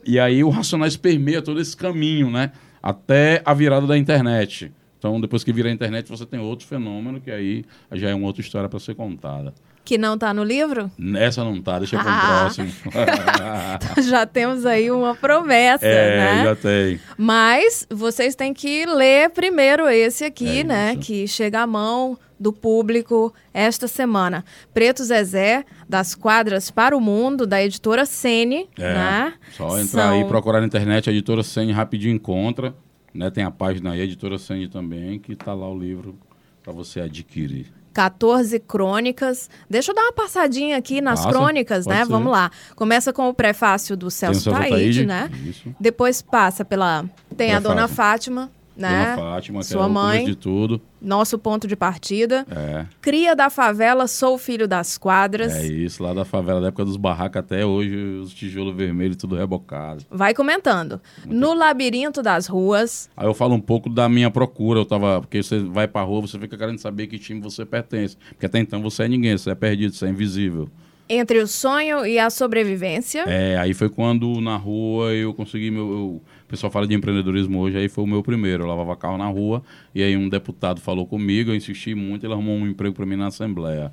E 0.04 0.18
aí 0.18 0.44
o 0.44 0.48
Racionais 0.48 0.96
permeia 0.96 1.42
todo 1.42 1.60
esse 1.60 1.76
caminho, 1.76 2.30
né? 2.30 2.52
Até 2.82 3.42
a 3.44 3.52
virada 3.52 3.86
da 3.86 3.98
internet. 3.98 4.72
Então, 4.98 5.20
depois 5.20 5.44
que 5.44 5.52
vira 5.52 5.68
a 5.68 5.72
internet, 5.72 6.08
você 6.08 6.24
tem 6.24 6.40
outro 6.40 6.66
fenômeno 6.66 7.20
que 7.20 7.30
aí 7.30 7.64
já 7.92 8.10
é 8.10 8.14
uma 8.14 8.26
outra 8.26 8.40
história 8.40 8.68
para 8.68 8.78
ser 8.78 8.94
contada. 8.94 9.52
Que 9.84 9.96
não 9.96 10.14
está 10.14 10.34
no 10.34 10.42
livro? 10.42 10.90
Essa 11.16 11.44
não 11.44 11.54
está, 11.54 11.78
deixa 11.78 11.96
para 11.96 12.06
o 12.06 12.12
ah. 12.12 12.40
próximo. 12.40 12.72
então 13.92 14.02
já 14.02 14.26
temos 14.26 14.66
aí 14.66 14.90
uma 14.90 15.14
promessa, 15.14 15.86
é, 15.86 16.16
né? 16.16 16.44
já 16.44 16.56
tem. 16.56 17.00
Mas 17.16 17.86
vocês 17.88 18.34
têm 18.34 18.52
que 18.52 18.84
ler 18.84 19.30
primeiro 19.30 19.88
esse 19.88 20.24
aqui, 20.24 20.60
é 20.60 20.64
né? 20.64 20.90
Isso. 20.94 21.02
Que 21.02 21.28
chega 21.28 21.60
à 21.60 21.66
mão 21.68 22.18
do 22.38 22.52
público 22.52 23.32
esta 23.54 23.86
semana. 23.86 24.44
Preto 24.74 25.04
Zezé, 25.04 25.64
das 25.88 26.16
quadras 26.16 26.68
para 26.68 26.96
o 26.96 27.00
mundo, 27.00 27.46
da 27.46 27.62
editora 27.62 28.04
Sene, 28.04 28.68
é, 28.76 28.92
né? 28.92 29.34
Só 29.52 29.78
entrar 29.78 30.08
São... 30.08 30.14
aí, 30.14 30.24
procurar 30.24 30.60
na 30.60 30.66
internet, 30.66 31.08
a 31.08 31.12
editora 31.12 31.44
Sene 31.44 31.70
rapidinho 31.70 32.12
encontra. 32.12 32.74
Né? 33.16 33.30
Tem 33.30 33.44
a 33.44 33.50
página 33.50 33.92
aí, 33.92 34.00
a 34.00 34.04
editora 34.04 34.38
Sandy 34.38 34.68
também, 34.68 35.18
que 35.18 35.32
está 35.32 35.54
lá 35.54 35.68
o 35.68 35.78
livro 35.78 36.18
para 36.62 36.72
você 36.72 37.00
adquirir. 37.00 37.72
14 37.96 38.60
crônicas. 38.60 39.48
Deixa 39.70 39.90
eu 39.90 39.94
dar 39.94 40.02
uma 40.02 40.12
passadinha 40.12 40.76
aqui 40.76 41.00
nas 41.00 41.20
Passa, 41.20 41.30
crônicas, 41.32 41.86
né? 41.86 42.04
Ser. 42.04 42.10
Vamos 42.10 42.30
lá. 42.30 42.50
Começa 42.74 43.10
com 43.10 43.26
o 43.30 43.32
prefácio 43.32 43.96
do 43.96 44.10
Celso 44.10 44.50
Taíde, 44.50 45.06
né? 45.06 45.30
Isso. 45.46 45.74
Depois 45.80 46.20
passa 46.20 46.62
pela. 46.62 47.04
Tem 47.34 47.48
Prefácio. 47.48 47.56
a 47.56 47.60
Dona 47.60 47.88
Fátima, 47.88 48.50
né? 48.76 49.16
Dona 49.16 49.16
Fátima, 49.16 49.60
que 49.60 49.66
Sua 49.66 49.88
mãe, 49.88 50.24
de 50.24 50.36
tudo. 50.36 50.80
Nosso 51.00 51.38
ponto 51.38 51.66
de 51.66 51.76
partida. 51.76 52.46
É. 52.50 52.86
Cria 53.00 53.34
da 53.34 53.48
favela, 53.48 54.06
sou 54.06 54.36
filho 54.38 54.68
das 54.68 54.98
quadras. 54.98 55.54
É 55.54 55.66
isso, 55.66 56.02
lá 56.02 56.12
da 56.12 56.24
favela, 56.24 56.60
da 56.60 56.68
época 56.68 56.84
dos 56.84 56.96
barracos 56.96 57.38
até 57.38 57.64
hoje, 57.64 57.96
os 57.96 58.34
tijolos 58.34 58.74
vermelhos, 58.74 59.16
tudo 59.16 59.36
rebocado. 59.36 60.04
Vai 60.10 60.34
comentando. 60.34 61.00
Muito 61.24 61.38
no 61.38 61.54
labirinto 61.54 62.22
das 62.22 62.46
ruas. 62.46 63.08
Aí 63.16 63.26
eu 63.26 63.34
falo 63.34 63.54
um 63.54 63.60
pouco 63.60 63.88
da 63.88 64.08
minha 64.08 64.30
procura. 64.30 64.80
Eu 64.80 64.84
tava. 64.84 65.20
Porque 65.20 65.42
você 65.42 65.60
vai 65.60 65.86
pra 65.88 66.02
rua, 66.02 66.22
você 66.22 66.38
fica 66.38 66.56
querendo 66.56 66.78
saber 66.78 67.06
que 67.06 67.18
time 67.18 67.40
você 67.40 67.64
pertence. 67.64 68.16
Porque 68.30 68.46
até 68.46 68.58
então 68.58 68.82
você 68.82 69.04
é 69.04 69.08
ninguém, 69.08 69.36
você 69.36 69.50
é 69.50 69.54
perdido, 69.54 69.94
você 69.94 70.06
é 70.06 70.08
invisível. 70.08 70.68
Entre 71.08 71.38
o 71.38 71.46
sonho 71.46 72.04
e 72.04 72.18
a 72.18 72.28
sobrevivência. 72.30 73.24
É, 73.28 73.56
aí 73.58 73.72
foi 73.72 73.88
quando 73.88 74.40
na 74.40 74.56
rua 74.56 75.12
eu 75.12 75.32
consegui 75.32 75.70
meu. 75.70 75.88
Eu, 75.88 76.22
o 76.46 76.48
pessoal 76.48 76.70
fala 76.70 76.86
de 76.86 76.94
empreendedorismo 76.94 77.58
hoje, 77.58 77.76
aí 77.76 77.88
foi 77.88 78.04
o 78.04 78.06
meu 78.06 78.22
primeiro. 78.22 78.62
Eu 78.62 78.68
lavava 78.68 78.96
carro 78.96 79.18
na 79.18 79.26
rua 79.26 79.62
e 79.92 80.00
aí 80.00 80.16
um 80.16 80.28
deputado 80.28 80.80
falou 80.80 81.04
comigo, 81.04 81.50
eu 81.50 81.56
insisti 81.56 81.92
muito, 81.92 82.24
ele 82.24 82.32
arrumou 82.32 82.54
um 82.54 82.68
emprego 82.68 82.94
para 82.94 83.04
mim 83.04 83.16
na 83.16 83.26
Assembleia. 83.26 83.92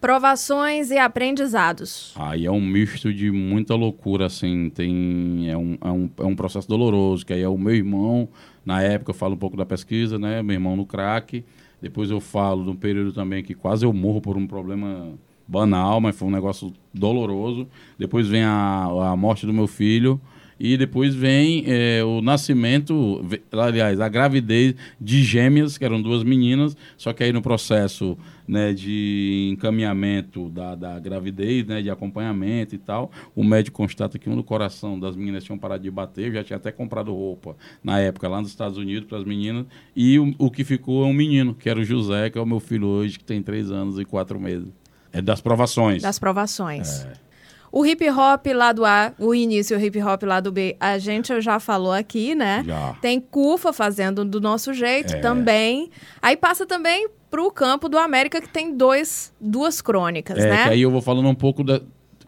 Provações 0.00 0.90
e 0.90 0.96
aprendizados. 0.96 2.14
Aí 2.16 2.46
é 2.46 2.50
um 2.50 2.60
misto 2.60 3.12
de 3.12 3.30
muita 3.30 3.74
loucura, 3.74 4.24
assim. 4.24 4.70
Tem, 4.70 5.50
é, 5.50 5.56
um, 5.58 5.76
é, 5.78 5.90
um, 5.90 6.10
é 6.20 6.24
um 6.24 6.34
processo 6.34 6.66
doloroso, 6.66 7.26
que 7.26 7.34
aí 7.34 7.42
é 7.42 7.48
o 7.48 7.58
meu 7.58 7.74
irmão, 7.74 8.26
na 8.64 8.80
época 8.80 9.10
eu 9.10 9.14
falo 9.14 9.34
um 9.34 9.38
pouco 9.38 9.58
da 9.58 9.66
pesquisa, 9.66 10.18
né? 10.18 10.42
Meu 10.42 10.54
irmão 10.54 10.74
no 10.74 10.86
crack. 10.86 11.44
Depois 11.82 12.10
eu 12.10 12.18
falo 12.18 12.64
de 12.64 12.70
um 12.70 12.76
período 12.76 13.12
também 13.12 13.44
que 13.44 13.52
quase 13.52 13.84
eu 13.84 13.92
morro 13.92 14.22
por 14.22 14.38
um 14.38 14.46
problema 14.46 15.12
banal, 15.46 16.00
mas 16.00 16.16
foi 16.16 16.28
um 16.28 16.30
negócio 16.30 16.72
doloroso. 16.94 17.68
Depois 17.98 18.26
vem 18.26 18.42
a, 18.42 18.84
a 19.10 19.16
morte 19.16 19.44
do 19.44 19.52
meu 19.52 19.66
filho. 19.66 20.18
E 20.62 20.76
depois 20.76 21.14
vem 21.14 21.64
é, 21.66 22.04
o 22.04 22.20
nascimento, 22.20 23.24
aliás, 23.50 23.98
a 23.98 24.10
gravidez 24.10 24.74
de 25.00 25.22
gêmeas, 25.24 25.78
que 25.78 25.84
eram 25.86 26.02
duas 26.02 26.22
meninas, 26.22 26.76
só 26.98 27.14
que 27.14 27.24
aí 27.24 27.32
no 27.32 27.40
processo 27.40 28.18
né, 28.46 28.74
de 28.74 29.48
encaminhamento 29.54 30.50
da, 30.50 30.74
da 30.74 30.98
gravidez, 30.98 31.64
né, 31.64 31.80
de 31.80 31.88
acompanhamento 31.88 32.74
e 32.74 32.78
tal, 32.78 33.10
o 33.34 33.42
médico 33.42 33.78
constata 33.78 34.18
que 34.18 34.28
um 34.28 34.36
do 34.36 34.44
coração 34.44 35.00
das 35.00 35.16
meninas 35.16 35.44
tinham 35.44 35.56
parado 35.56 35.82
de 35.82 35.90
bater, 35.90 36.26
eu 36.26 36.34
já 36.34 36.44
tinha 36.44 36.58
até 36.58 36.70
comprado 36.70 37.10
roupa 37.10 37.56
na 37.82 37.98
época 37.98 38.28
lá 38.28 38.38
nos 38.38 38.50
Estados 38.50 38.76
Unidos 38.76 39.08
para 39.08 39.16
as 39.16 39.24
meninas, 39.24 39.64
e 39.96 40.18
o, 40.18 40.34
o 40.36 40.50
que 40.50 40.62
ficou 40.62 41.04
é 41.04 41.06
um 41.06 41.14
menino, 41.14 41.54
que 41.54 41.70
era 41.70 41.80
o 41.80 41.84
José, 41.84 42.28
que 42.28 42.36
é 42.36 42.40
o 42.40 42.44
meu 42.44 42.60
filho 42.60 42.86
hoje, 42.86 43.18
que 43.18 43.24
tem 43.24 43.42
três 43.42 43.70
anos 43.70 43.98
e 43.98 44.04
quatro 44.04 44.38
meses. 44.38 44.68
É 45.10 45.22
das 45.22 45.40
provações. 45.40 46.02
Das 46.02 46.18
provações. 46.18 47.06
É. 47.06 47.29
O 47.72 47.86
hip 47.86 48.08
hop 48.10 48.46
lado 48.54 48.84
A, 48.84 49.12
o 49.18 49.34
início 49.34 49.76
o 49.76 49.80
hip 49.80 50.00
hop 50.02 50.22
lado 50.24 50.50
B, 50.50 50.76
a 50.80 50.98
gente 50.98 51.40
já 51.40 51.60
falou 51.60 51.92
aqui, 51.92 52.34
né? 52.34 52.62
Já. 52.66 52.94
Tem 53.00 53.20
Cufa 53.20 53.72
fazendo 53.72 54.24
do 54.24 54.40
nosso 54.40 54.74
jeito 54.74 55.14
é. 55.14 55.20
também. 55.20 55.90
Aí 56.20 56.36
passa 56.36 56.66
também 56.66 57.08
para 57.30 57.42
o 57.42 57.50
campo 57.50 57.88
do 57.88 57.96
América, 57.96 58.40
que 58.40 58.48
tem 58.48 58.76
dois, 58.76 59.32
duas 59.40 59.80
crônicas, 59.80 60.38
é, 60.38 60.50
né? 60.50 60.64
Que 60.64 60.70
aí 60.70 60.82
eu 60.82 60.90
vou 60.90 61.00
falando 61.00 61.28
um 61.28 61.34
pouco 61.34 61.62
da, 61.62 61.80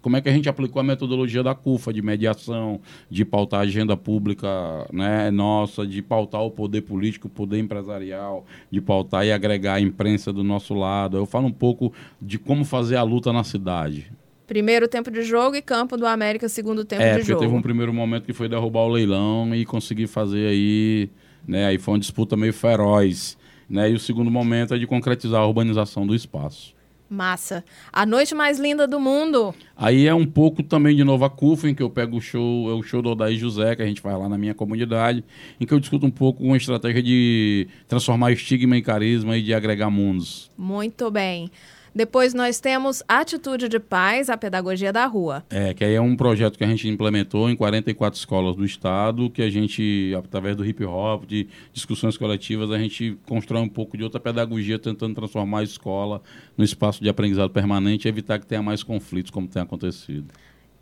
como 0.03 0.17
é 0.17 0.21
que 0.21 0.29
a 0.29 0.33
gente 0.33 0.49
aplicou 0.49 0.81
a 0.81 0.83
metodologia 0.83 1.43
da 1.43 1.55
CUFA, 1.55 1.93
de 1.93 2.03
mediação, 2.03 2.81
de 3.09 3.25
pautar 3.25 3.61
a 3.61 3.63
agenda 3.63 3.97
pública 3.97 4.49
né, 4.93 5.31
nossa, 5.31 5.87
de 5.87 6.03
pautar 6.03 6.43
o 6.43 6.51
poder 6.51 6.83
político, 6.83 7.29
o 7.29 7.31
poder 7.31 7.59
empresarial, 7.59 8.45
de 8.71 8.81
pautar 8.81 9.25
e 9.25 9.33
agregar 9.33 9.75
a 9.75 9.81
imprensa 9.81 10.33
do 10.33 10.43
nosso 10.43 10.75
lado. 10.75 11.17
Eu 11.17 11.25
falo 11.25 11.47
um 11.47 11.53
pouco 11.53 11.93
de 12.21 12.39
como 12.39 12.65
fazer 12.65 12.97
a 12.97 13.03
luta 13.03 13.33
na 13.33 13.45
cidade. 13.45 14.13
Primeiro 14.47 14.89
tempo 14.89 15.11
de 15.11 15.23
jogo 15.23 15.57
e 15.57 15.63
campo 15.63 15.97
do 15.97 16.07
América, 16.07 16.49
segundo 16.49 16.85
tempo 16.85 17.03
é, 17.03 17.19
de 17.19 17.23
jogo. 17.23 17.43
É, 17.43 17.47
teve 17.47 17.57
um 17.57 17.63
primeiro 17.63 17.93
momento 17.93 18.25
que 18.25 18.33
foi 18.33 18.49
derrubar 18.49 18.83
o 18.83 18.89
leilão 18.89 19.55
e 19.55 19.65
conseguir 19.65 20.07
fazer 20.07 20.49
aí, 20.49 21.09
né? 21.47 21.67
Aí 21.67 21.79
foi 21.79 21.95
uma 21.95 22.01
disputa 22.01 22.37
meio 22.37 22.53
feroz. 22.53 23.39
Né? 23.69 23.91
E 23.91 23.95
o 23.95 23.99
segundo 23.99 24.31
momento 24.31 24.75
é 24.75 24.79
de 24.79 24.87
concretizar 24.87 25.41
a 25.41 25.47
urbanização 25.47 26.07
do 26.07 26.15
espaço. 26.15 26.75
Massa. 27.13 27.63
A 27.93 28.07
noite 28.07 28.35
mais 28.35 28.59
linda 28.59 28.87
do 28.87 28.99
mundo. 28.99 29.55
Aí 29.77 30.07
é 30.07 30.15
um 30.15 30.25
pouco 30.25 30.63
também 30.63 30.97
de 30.97 31.05
Nova 31.05 31.29
Cufa, 31.29 31.69
em 31.69 31.75
que 31.75 31.83
eu 31.83 31.91
pego 31.91 32.17
o 32.17 32.21
show, 32.21 32.71
é 32.71 32.75
o 32.75 32.83
show 32.83 33.03
do 33.03 33.11
Odaí 33.11 33.37
José, 33.37 33.77
que 33.77 33.83
a 33.83 33.87
gente 33.87 34.01
faz 34.01 34.19
lá 34.19 34.29
na 34.31 34.39
minha 34.39 34.55
comunidade, 34.55 35.23
em 35.61 35.67
que 35.67 35.75
eu 35.75 35.79
discuto 35.79 36.07
um 36.07 36.11
pouco 36.11 36.43
uma 36.43 36.57
estratégia 36.57 37.03
de 37.03 37.69
transformar 37.87 38.33
estigma 38.33 38.79
em 38.79 38.83
carisma 38.83 39.37
e 39.37 39.43
de 39.43 39.53
agregar 39.53 39.91
mundos. 39.91 40.51
Muito 40.57 41.11
bem. 41.11 41.51
Depois 41.95 42.33
nós 42.33 42.59
temos 42.59 43.03
Atitude 43.07 43.69
de 43.69 43.79
Paz, 43.79 44.31
a 44.31 44.37
Pedagogia 44.37 44.91
da 44.93 45.05
Rua. 45.05 45.45
É, 45.51 45.75
que 45.75 45.85
aí 45.85 45.95
é 45.95 46.01
um 46.01 46.17
projeto 46.17 46.57
que 46.57 46.65
a 46.65 46.67
gente 46.67 46.89
implementou 46.89 47.51
em 47.51 47.57
44 47.57 48.19
escolas 48.19 48.57
do 48.57 48.65
estado, 48.65 49.29
que 49.29 49.43
a 49.43 49.51
gente, 49.51 50.15
através 50.17 50.57
do 50.57 50.65
hip 50.65 50.83
hop, 50.85 51.27
de 51.27 51.47
discussões 51.71 52.17
coletivas, 52.17 52.71
a 52.71 52.79
gente 52.79 53.19
constrói 53.27 53.61
um 53.61 53.69
pouco 53.69 53.97
de 53.97 54.05
outra 54.05 54.19
pedagogia, 54.19 54.79
tentando 54.79 55.15
transformar 55.15 55.61
a 55.61 55.65
escola 55.65 56.23
no 56.57 56.65
espaço 56.65 57.03
de 57.03 57.11
aprendizado 57.11 57.51
permanente 57.51 58.07
e 58.07 58.09
evitar 58.09 58.39
que 58.39 58.47
tenha 58.47 58.63
mais 58.63 58.83
conflitos, 58.83 59.31
como 59.31 59.47
tem 59.47 59.61
acontecido. 59.61 60.33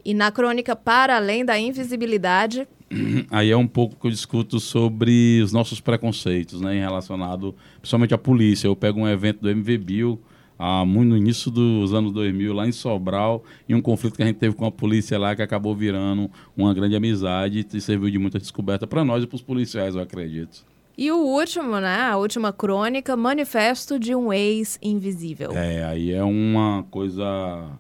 E 0.05 0.15
na 0.15 0.31
crônica 0.31 0.77
Para 0.77 1.17
Além 1.17 1.45
da 1.45 1.59
Invisibilidade. 1.59 2.69
Aí 3.31 3.51
é 3.51 3.57
um 3.57 3.67
pouco 3.67 3.97
que 3.97 4.07
eu 4.07 4.11
discuto 4.11 4.61
sobre 4.61 5.41
os 5.43 5.53
nossos 5.53 5.81
preconceitos, 5.81 6.61
né, 6.61 6.77
em 6.77 6.81
relacionado 6.81 7.55
principalmente 7.81 8.15
à 8.15 8.19
polícia. 8.19 8.69
Eu 8.69 8.77
pego 8.77 9.01
um 9.01 9.09
evento 9.09 9.41
do 9.41 9.51
MV 9.51 9.79
Bill, 9.79 10.21
ah, 10.63 10.85
muito 10.85 11.09
no 11.09 11.17
início 11.17 11.51
dos 11.51 11.95
anos 11.95 12.13
2000, 12.13 12.53
lá 12.53 12.69
em 12.69 12.73
Sobral, 12.73 13.43
em 13.67 13.75
um 13.75 13.81
conflito 13.81 14.17
que 14.17 14.23
a 14.23 14.27
gente 14.27 14.37
teve 14.37 14.55
com 14.55 14.67
a 14.67 14.71
polícia 14.71 15.19
lá, 15.19 15.35
que 15.35 15.41
acabou 15.41 15.75
virando 15.75 16.31
uma 16.55 16.75
grande 16.75 16.95
amizade 16.95 17.67
e 17.73 17.81
serviu 17.81 18.11
de 18.11 18.19
muita 18.19 18.39
descoberta 18.39 18.87
para 18.87 19.03
nós 19.03 19.25
e 19.25 19.27
para 19.27 19.37
os 19.37 19.41
policiais, 19.41 19.95
eu 19.95 20.03
acredito. 20.03 20.67
E 20.99 21.11
o 21.11 21.17
último, 21.17 21.81
né? 21.81 22.03
A 22.03 22.19
última 22.19 22.53
crônica, 22.53 23.17
Manifesto 23.17 23.99
de 23.99 24.15
um 24.15 24.31
Ex 24.31 24.79
Invisível. 24.83 25.53
É, 25.53 25.83
aí 25.83 26.13
é 26.13 26.23
uma 26.23 26.85
coisa 26.91 27.71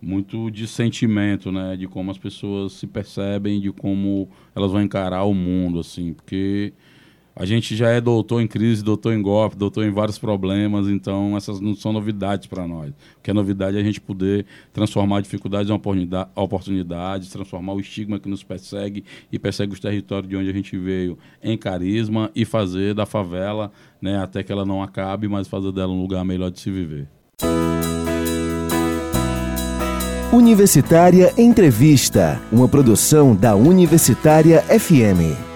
muito 0.00 0.50
de 0.50 0.66
sentimento, 0.66 1.52
né? 1.52 1.76
De 1.76 1.86
como 1.86 2.10
as 2.10 2.16
pessoas 2.16 2.72
se 2.72 2.86
percebem, 2.86 3.60
de 3.60 3.70
como 3.70 4.30
elas 4.56 4.72
vão 4.72 4.80
encarar 4.80 5.24
o 5.24 5.34
mundo, 5.34 5.78
assim, 5.78 6.14
porque 6.14 6.72
a 7.36 7.44
gente 7.44 7.74
já 7.74 7.88
é 7.88 8.00
doutor 8.00 8.40
em 8.40 8.46
crise, 8.46 8.82
doutor 8.82 9.12
em 9.12 9.20
golpe, 9.20 9.56
doutor 9.56 9.84
em 9.84 9.90
vários 9.90 10.18
problemas, 10.18 10.88
então 10.88 11.36
essas 11.36 11.60
não 11.60 11.74
são 11.74 11.92
novidades 11.92 12.46
para 12.46 12.66
nós. 12.66 12.90
O 12.90 13.22
que 13.22 13.30
é 13.30 13.34
novidade 13.34 13.76
é 13.76 13.80
a 13.80 13.84
gente 13.84 14.00
poder 14.00 14.46
transformar 14.72 15.20
dificuldades 15.20 15.68
em 15.68 15.74
oportunidades, 16.36 17.30
transformar 17.30 17.72
o 17.72 17.80
estigma 17.80 18.20
que 18.20 18.28
nos 18.28 18.44
persegue 18.44 19.04
e 19.32 19.38
persegue 19.38 19.72
os 19.72 19.80
territórios 19.80 20.28
de 20.28 20.36
onde 20.36 20.48
a 20.48 20.52
gente 20.52 20.76
veio 20.78 21.18
em 21.42 21.58
carisma 21.58 22.30
e 22.34 22.44
fazer 22.44 22.94
da 22.94 23.04
favela, 23.04 23.72
né, 24.00 24.22
até 24.22 24.42
que 24.42 24.52
ela 24.52 24.64
não 24.64 24.82
acabe, 24.82 25.26
mas 25.26 25.48
fazer 25.48 25.72
dela 25.72 25.92
um 25.92 26.00
lugar 26.00 26.24
melhor 26.24 26.50
de 26.50 26.60
se 26.60 26.70
viver. 26.70 27.08
Universitária 30.32 31.32
Entrevista, 31.38 32.40
uma 32.50 32.68
produção 32.68 33.36
da 33.36 33.54
Universitária 33.54 34.62
FM. 34.62 35.53